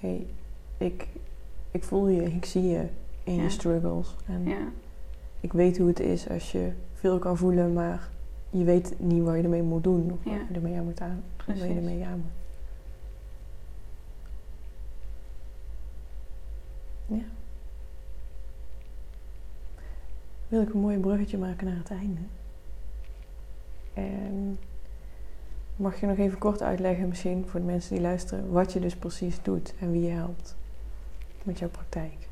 hey, 0.00 0.26
ik, 0.78 1.06
ik 1.70 1.84
voel 1.84 2.08
je, 2.08 2.22
ik 2.22 2.44
zie 2.44 2.68
je 2.68 2.86
in 3.24 3.34
Ja. 3.34 3.42
je 3.42 3.48
struggles. 3.50 4.16
En 4.26 4.44
Ja, 4.48 4.58
ik 5.42 5.52
weet 5.52 5.78
hoe 5.78 5.88
het 5.88 6.00
is 6.00 6.28
als 6.28 6.52
je 6.52 6.72
veel 6.94 7.18
kan 7.18 7.36
voelen, 7.36 7.72
maar 7.72 8.08
je 8.50 8.64
weet 8.64 8.94
niet 8.98 9.22
wat 9.22 9.36
je 9.36 9.42
ermee 9.42 9.62
moet 9.62 9.82
doen. 9.84 10.12
Of 10.12 10.24
Ja. 10.24 10.38
wat 10.38 10.48
je 10.48 10.54
ermee 10.54 10.76
aan 10.76 10.84
moet 10.84 11.00
aan. 11.00 11.22
Wat 11.46 11.58
je 11.58 11.64
ermee 11.64 12.04
aan 12.04 12.18
moet. 12.18 12.30
Ja. 17.18 17.24
Wil 20.48 20.62
ik 20.62 20.72
een 20.74 20.80
mooi 20.80 20.98
bruggetje 20.98 21.38
maken 21.38 21.66
naar 21.66 21.76
het 21.76 21.90
einde. 21.90 22.20
En 23.94 24.58
mag 25.76 26.00
je 26.00 26.06
nog 26.06 26.16
even 26.18 26.38
kort 26.38 26.62
uitleggen, 26.62 27.08
misschien 27.08 27.44
voor 27.46 27.60
de 27.60 27.66
mensen 27.66 27.92
die 27.94 28.02
luisteren, 28.02 28.50
wat 28.50 28.72
je 28.72 28.80
dus 28.80 28.96
precies 28.96 29.42
doet 29.42 29.74
en 29.80 29.90
wie 29.92 30.02
je 30.02 30.10
helpt 30.10 30.56
met 31.42 31.58
jouw 31.58 31.68
praktijk. 31.68 32.28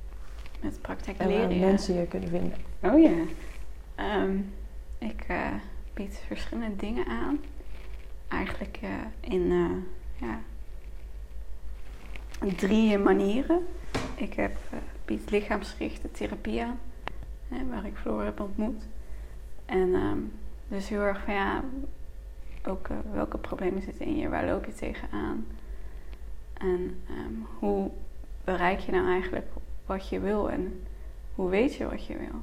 Met 0.63 0.81
praktijk 0.81 1.19
En 1.19 1.29
waar 1.29 1.37
leren, 1.37 1.59
ja. 1.59 1.67
mensen 1.67 1.95
je 1.95 2.07
kunnen 2.07 2.29
vinden. 2.29 2.59
Oh 2.81 3.01
ja. 3.01 3.25
Ehm, 3.95 4.37
ik 4.99 5.25
eh, 5.29 5.55
bied 5.95 6.23
verschillende 6.27 6.77
dingen 6.77 7.07
aan. 7.07 7.41
Eigenlijk 8.29 8.79
eh, 8.83 8.91
in 9.33 9.51
eh, 9.51 10.29
ja, 10.29 10.41
drie 12.57 12.99
manieren. 12.99 13.67
Ik 14.15 14.35
heb, 14.35 14.57
eh, 14.71 14.79
bied 15.05 15.31
lichaamsgerichte 15.31 16.11
therapie 16.11 16.63
aan, 16.63 16.79
hè, 17.49 17.67
waar 17.67 17.87
ik 17.87 17.97
Floor 17.97 18.25
heb 18.25 18.41
ontmoet. 18.41 18.83
En 19.67 19.95
ehm, 19.95 20.19
dus 20.69 20.89
heel 20.89 21.01
erg 21.01 21.23
van 21.25 21.35
ja, 21.35 21.65
ook 22.67 22.89
eh, 22.89 22.97
welke 23.13 23.39
problemen 23.39 23.83
zitten 23.83 24.07
in 24.07 24.17
je, 24.17 24.29
waar 24.29 24.47
loop 24.47 24.65
je 24.65 24.73
tegenaan? 24.73 25.47
En 26.53 27.01
ehm, 27.09 27.35
hoe 27.59 27.91
bereik 28.45 28.79
je 28.79 28.93
nou 28.93 29.07
eigenlijk 29.07 29.47
wat 29.91 30.09
je 30.09 30.21
wil 30.21 30.51
en 30.51 30.87
hoe 31.35 31.51
weet 31.51 31.75
je 31.75 31.89
wat 31.89 32.07
je 32.07 32.17
wil? 32.17 32.41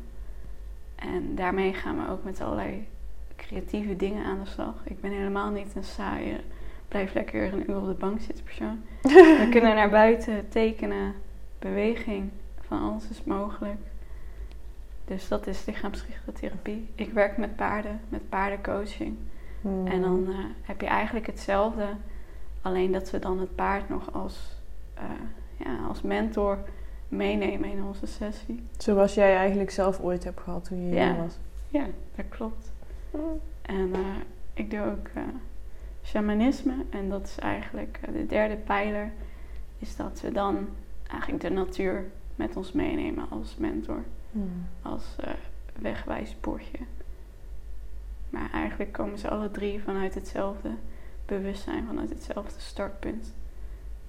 En 0.96 1.36
daarmee 1.36 1.74
gaan 1.74 1.98
we 1.98 2.12
ook 2.12 2.24
met 2.24 2.42
allerlei 2.42 2.88
creatieve 3.36 3.96
dingen 3.96 4.26
aan 4.26 4.40
de 4.44 4.50
slag. 4.50 4.74
Ik 4.84 5.02
ben 5.02 5.12
helemaal 5.12 5.52
niet 5.52 5.76
een 5.76 5.84
saaie, 5.84 6.40
blijf 6.88 7.14
lekker 7.14 7.54
een 7.54 7.72
uur 7.72 7.78
op 7.78 7.88
de 7.88 7.94
bank 7.94 8.22
zitten 8.22 8.44
persoon. 8.44 8.82
We 9.42 9.48
kunnen 9.52 9.76
naar 9.76 9.90
buiten 9.90 10.50
tekenen, 10.50 11.14
beweging, 11.60 12.30
van 12.62 12.82
alles 12.82 13.10
is 13.10 13.24
mogelijk. 13.24 13.80
Dus 15.06 15.28
dat 15.28 15.48
is 15.48 15.66
lichaamsgerichte 15.66 16.32
therapie. 16.32 16.90
Ik 16.96 17.12
werk 17.12 17.38
met 17.38 17.56
paarden, 17.56 18.02
met 18.10 18.30
paardencoaching. 18.30 19.18
Hmm. 19.62 19.88
En 19.88 20.02
dan 20.02 20.28
eh, 20.30 20.36
heb 20.62 20.82
je 20.82 20.88
eigenlijk 20.88 21.26
hetzelfde, 21.26 21.88
alleen 22.62 22.92
dat 22.92 23.12
we 23.12 23.20
dan 23.20 23.40
het 23.40 23.56
paard 23.56 23.90
nog 23.90 24.14
als, 24.14 24.56
eh, 24.94 25.04
ja, 25.58 25.78
als 25.88 26.02
mentor 26.02 26.58
meenemen 27.10 27.70
in 27.70 27.84
onze 27.84 28.06
sessie. 28.06 28.64
Zoals 28.78 29.14
jij 29.14 29.36
eigenlijk 29.36 29.70
zelf 29.72 30.00
ooit 30.00 30.24
hebt 30.24 30.40
gehad 30.40 30.64
toen 30.64 30.88
je 30.88 30.96
Ja. 30.96 31.06
jong 31.08 31.18
was. 31.18 31.38
Ja, 31.70 31.86
dat 32.16 32.26
klopt. 32.30 32.72
En 33.62 33.94
eh, 33.94 34.00
ik 34.54 34.72
doe 34.72 34.80
ook 34.80 35.08
eh, 35.14 35.24
shamanisme 36.04 36.74
en 36.90 37.10
dat 37.10 37.24
is 37.24 37.38
eigenlijk 37.40 38.00
eh, 38.02 38.14
de 38.14 38.26
derde 38.26 38.56
pijler, 38.56 39.12
is 39.80 39.96
dat 39.96 40.22
we 40.22 40.32
dan 40.32 40.68
eigenlijk 41.10 41.42
de 41.42 41.50
natuur 41.50 42.06
met 42.36 42.56
ons 42.56 42.72
meenemen 42.72 43.30
als 43.30 43.56
mentor, 43.58 44.04
Hmm. 44.32 44.66
als 44.82 45.16
eh 45.20 45.32
wegwijsbordje. 45.82 46.78
Maar 48.30 48.50
eigenlijk 48.52 48.92
komen 48.92 49.18
ze 49.18 49.30
alle 49.30 49.52
drie 49.52 49.84
vanuit 49.84 50.14
hetzelfde 50.16 50.70
bewustzijn, 51.26 51.86
vanuit 51.88 52.10
hetzelfde 52.10 52.60
startpunt. 52.60 53.34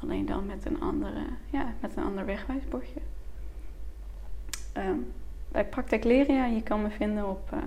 Alleen 0.02 0.26
dan 0.26 0.46
met 0.46 0.64
een, 0.66 0.80
andere, 0.80 1.20
ja, 1.50 1.66
met 1.80 1.96
een 1.96 2.04
ander 2.04 2.26
wegwijsbordje. 2.26 3.00
Ehm, 4.72 4.96
bij 5.48 5.64
Praktijkleria, 5.64 6.44
je 6.46 6.62
kan 6.62 6.82
me 6.82 6.90
vinden 6.90 7.28
op 7.28 7.48
eh, 7.52 7.58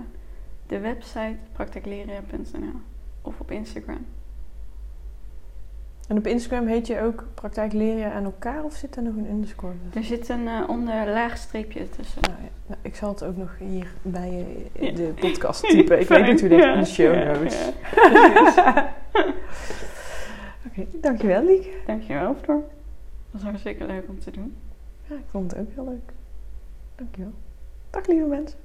de 0.66 0.78
website 0.78 1.36
praktijkleria.nl 1.52 2.80
of 3.22 3.40
op 3.40 3.50
Instagram. 3.50 4.06
En 6.08 6.16
op 6.18 6.26
Instagram 6.26 6.66
heet 6.66 6.86
je 6.86 7.00
ook 7.00 7.24
praktijk 7.34 7.72
leren 7.72 8.12
aan 8.12 8.24
elkaar 8.24 8.64
of 8.64 8.74
zit 8.74 8.96
er 8.96 9.02
nog 9.02 9.14
een 9.16 9.30
underscore? 9.30 9.72
tussen? 9.92 10.00
Er 10.00 10.18
zit 10.18 10.28
een 10.28 10.48
eh, 10.48 10.68
onder 10.68 11.06
laagstreepje 11.08 11.88
tussen. 11.88 12.20
Nou, 12.22 12.34
ja. 12.42 12.48
nou, 12.66 12.80
ik 12.82 12.96
zal 12.96 13.08
het 13.08 13.24
ook 13.24 13.36
nog 13.36 13.58
hier 13.58 13.86
bij 14.02 14.30
je 14.30 14.66
in 14.72 14.84
Ja. 14.86 14.92
de 14.92 15.12
podcast 15.28 15.68
typen. 15.68 16.00
Ik 16.00 16.08
weet 16.08 16.26
natuurlijk 16.26 16.62
Ja, 16.62 16.72
in 16.72 16.80
de 16.80 16.86
show 16.86 17.14
notes. 17.24 17.68
ja. 18.54 18.94
Oké, 20.72 20.86
dankjewel 21.00 21.44
Lieke. 21.44 21.70
Dankjewel 21.86 22.34
voor. 22.34 22.54
Dat 22.54 22.62
was 23.30 23.42
hartstikke 23.42 23.84
leuk 23.84 24.08
om 24.08 24.18
te 24.18 24.30
doen. 24.30 24.56
Ja, 25.08 25.14
ik 25.14 25.24
vond 25.30 25.50
het 25.50 25.60
ook 25.60 25.74
heel 25.74 25.84
leuk. 25.84 26.12
Dankjewel. 26.94 27.32
Dag 27.90 28.06
lieve 28.06 28.26
mensen. 28.26 28.58